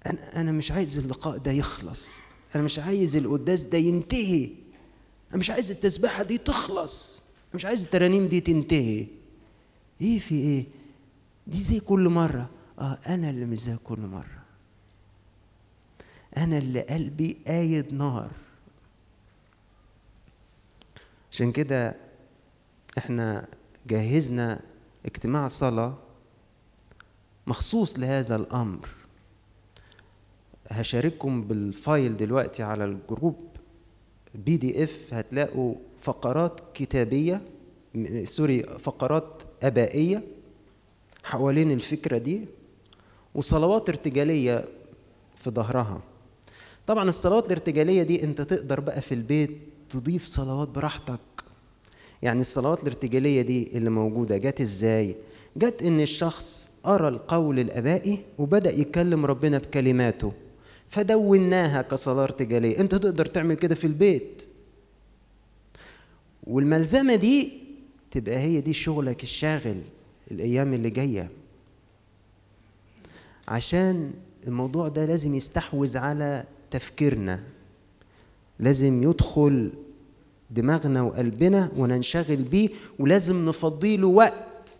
أنا 0.06 0.40
أنا 0.40 0.52
مش 0.52 0.70
عايز 0.70 0.98
اللقاء 0.98 1.38
ده 1.38 1.50
يخلص. 1.50 2.08
أنا 2.54 2.62
مش 2.62 2.78
عايز 2.78 3.16
القداس 3.16 3.62
ده 3.62 3.78
ينتهي. 3.78 4.50
أنا 5.30 5.38
مش 5.38 5.50
عايز 5.50 5.70
التسبيحة 5.70 6.22
دي 6.22 6.38
تخلص. 6.38 7.18
أنا 7.18 7.54
مش 7.54 7.64
عايز 7.64 7.82
الترانيم 7.82 8.28
دي 8.28 8.40
تنتهي. 8.40 9.06
إيه 10.00 10.18
في 10.18 10.34
إيه؟ 10.34 10.66
دي 11.46 11.60
زي 11.60 11.80
كل 11.80 12.08
مرة. 12.08 12.50
آه 12.78 12.98
أنا 13.06 13.30
اللي 13.30 13.44
مش 13.44 13.58
زي 13.58 13.76
كل 13.76 14.00
مرة. 14.00 14.44
أنا 16.36 16.58
اللي 16.58 16.80
قلبي 16.80 17.36
قايد 17.46 17.94
نار. 17.94 18.32
عشان 21.32 21.52
كده 21.52 21.96
إحنا 22.98 23.46
جهزنا 23.86 24.60
اجتماع 25.06 25.48
صلاة 25.48 25.94
مخصوص 27.46 27.98
لهذا 27.98 28.36
الأمر. 28.36 28.88
هشارككم 30.70 31.42
بال 31.42 31.67
file 31.67 32.16
دلوقتي 32.16 32.62
على 32.62 32.84
ال 32.84 32.93
group 32.93 33.36
PDF 34.34 35.14
هتلاقوا 35.14 35.74
فقرات 36.00 36.60
كتابية 36.74 37.42
سوري 38.24 38.62
فقرات 38.62 39.42
أبائية 39.62 40.24
حوالين 41.24 41.70
الفكرة 41.70 42.18
دي 42.18 42.46
وصلوات 43.34 43.88
ارتجالية 43.88 44.64
في 45.36 45.50
ظهرها. 45.50 46.00
طبعا 46.86 47.08
الصلوات 47.08 47.46
الارتجالية 47.46 48.02
دي 48.02 48.24
أنت 48.24 48.40
تقدر 48.40 48.80
بقى 48.80 49.00
في 49.00 49.14
البيت 49.14 49.58
تضيف 49.88 50.26
صلوات 50.26 50.68
براحتك. 50.68 51.20
يعني 52.22 52.40
الصلوات 52.40 52.82
الارتجالية 52.82 53.42
دي 53.42 53.68
اللي 53.78 53.90
موجودة 53.90 54.36
جت 54.36 54.60
إزاي؟ 54.60 55.16
جت 55.56 55.82
إن 55.82 56.00
الشخص 56.00 56.70
قرأ 56.84 57.08
القول 57.08 57.58
الآبائي 57.58 58.18
وبدأ 58.38 58.72
يكلم 58.72 59.26
ربنا 59.26 59.58
بكلماته 59.58 60.32
فدوناها 60.88 61.82
كصلاة 61.82 62.22
ارتجالية. 62.22 62.80
أنت 62.80 62.94
تقدر 62.94 63.26
تعمل 63.26 63.54
كده 63.54 63.74
في 63.74 63.86
البيت. 63.86 64.46
والملزمة 66.44 67.14
دي 67.14 67.52
تبقى 68.10 68.36
هي 68.38 68.60
دي 68.60 68.72
شغلك 68.72 69.22
الشاغل 69.22 69.76
الأيام 70.30 70.74
اللي 70.74 70.90
جاية. 70.90 71.28
عشان 73.48 74.10
الموضوع 74.46 74.88
ده 74.88 75.04
لازم 75.04 75.34
يستحوذ 75.34 75.96
على 75.96 76.44
تفكيرنا. 76.70 77.40
لازم 78.60 79.02
يدخل 79.02 79.70
دماغنا 80.50 81.02
وقلبنا 81.02 81.70
وننشغل 81.76 82.36
بيه 82.36 82.68
ولازم 82.98 83.48
نفضيله 83.48 84.06
وقت. 84.06 84.74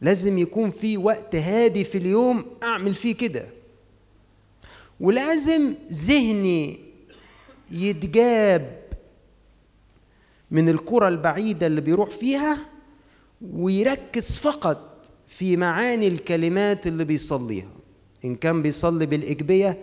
لازم 0.00 0.38
يكون 0.38 0.70
في 0.70 0.96
وقت 0.96 1.34
هادي 1.34 1.84
في 1.84 1.98
اليوم 1.98 2.44
أعمل 2.62 2.94
فيه 2.94 3.14
كده. 3.14 3.44
ولازم 5.00 5.74
ذهني 5.92 6.78
يتجاب 7.70 8.78
من 10.50 10.68
الكرة 10.68 11.08
البعيدة 11.08 11.66
اللي 11.66 11.80
بيروح 11.80 12.10
فيها 12.10 12.58
ويركز 13.52 14.38
فقط 14.38 15.10
في 15.26 15.56
معاني 15.56 16.06
الكلمات 16.08 16.86
اللي 16.86 17.04
بيصليها. 17.04 17.70
إن 18.24 18.36
كان 18.36 18.62
بيصلي 18.62 19.06
بالإجبية 19.06 19.78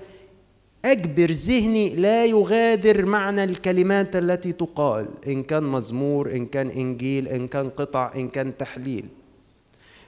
أجبر 0.86 1.32
ذهني 1.32 1.96
لا 1.96 2.26
يغادر 2.26 3.06
معنى 3.06 3.44
الكلمات 3.44 4.16
التي 4.16 4.54
تقال 4.54 5.08
إن 5.28 5.44
كان 5.44 5.64
مزمور 5.64 6.32
إن 6.32 6.46
كان 6.46 6.70
إنجيل 6.70 7.28
إن 7.28 7.48
كان 7.48 7.70
قطع 7.70 8.12
إن 8.16 8.30
كان 8.30 8.58
تحليل. 8.58 9.06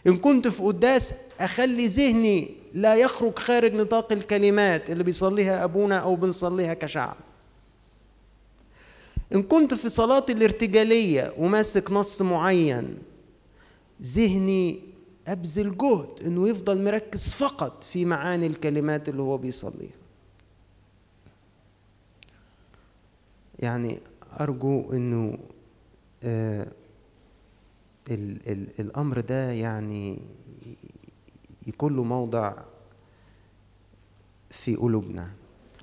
إن 0.08 0.18
كنت 0.18 0.48
في 0.48 0.64
قداس 0.64 1.16
أخلي 1.40 1.88
ذهني 1.88 2.56
لا 2.74 2.96
يخرج 2.96 3.40
خارج 3.40 3.74
نطاق 3.74 4.12
الكلمات 4.14 4.90
اللي 4.90 5.04
بيصليها 5.04 5.64
أبونا 5.64 5.98
أو 5.98 6.16
بنصليها 6.16 6.74
كشعب. 6.74 7.16
إن 9.36 9.44
كنت 9.44 9.74
في 9.74 9.90
صلاة 9.90 10.26
الارتجالية 10.30 11.34
وماسك 11.38 11.92
نص 11.92 12.22
معين 12.22 12.98
ذهني 14.02 14.80
أبذل 15.28 15.78
جهد 15.78 16.08
إنه 16.26 16.50
يفضل 16.50 16.84
مركز 16.84 17.34
فقط 17.34 17.84
في 17.84 18.06
معاني 18.06 18.48
الكلمات 18.48 19.10
اللي 19.10 19.22
هو 19.22 19.38
بيصليها. 19.38 20.03
يعني 23.64 24.00
أرجو 24.40 24.92
إنه 24.94 25.38
آه 26.24 26.68
ال 28.12 28.52
ال 28.52 28.68
الأمر 28.80 29.20
ده 29.20 29.52
يعني 29.52 30.20
يكون 31.68 31.96
له 31.96 32.04
موضع 32.04 32.54
في 34.52 34.76
قلوبنا 34.76 35.30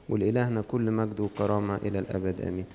ولإلهنا 0.08 0.60
كل 0.60 0.90
مجد 0.90 1.20
وكرامة 1.20 1.76
إلى 1.76 1.98
الأبد 1.98 2.40
آمين. 2.40 2.66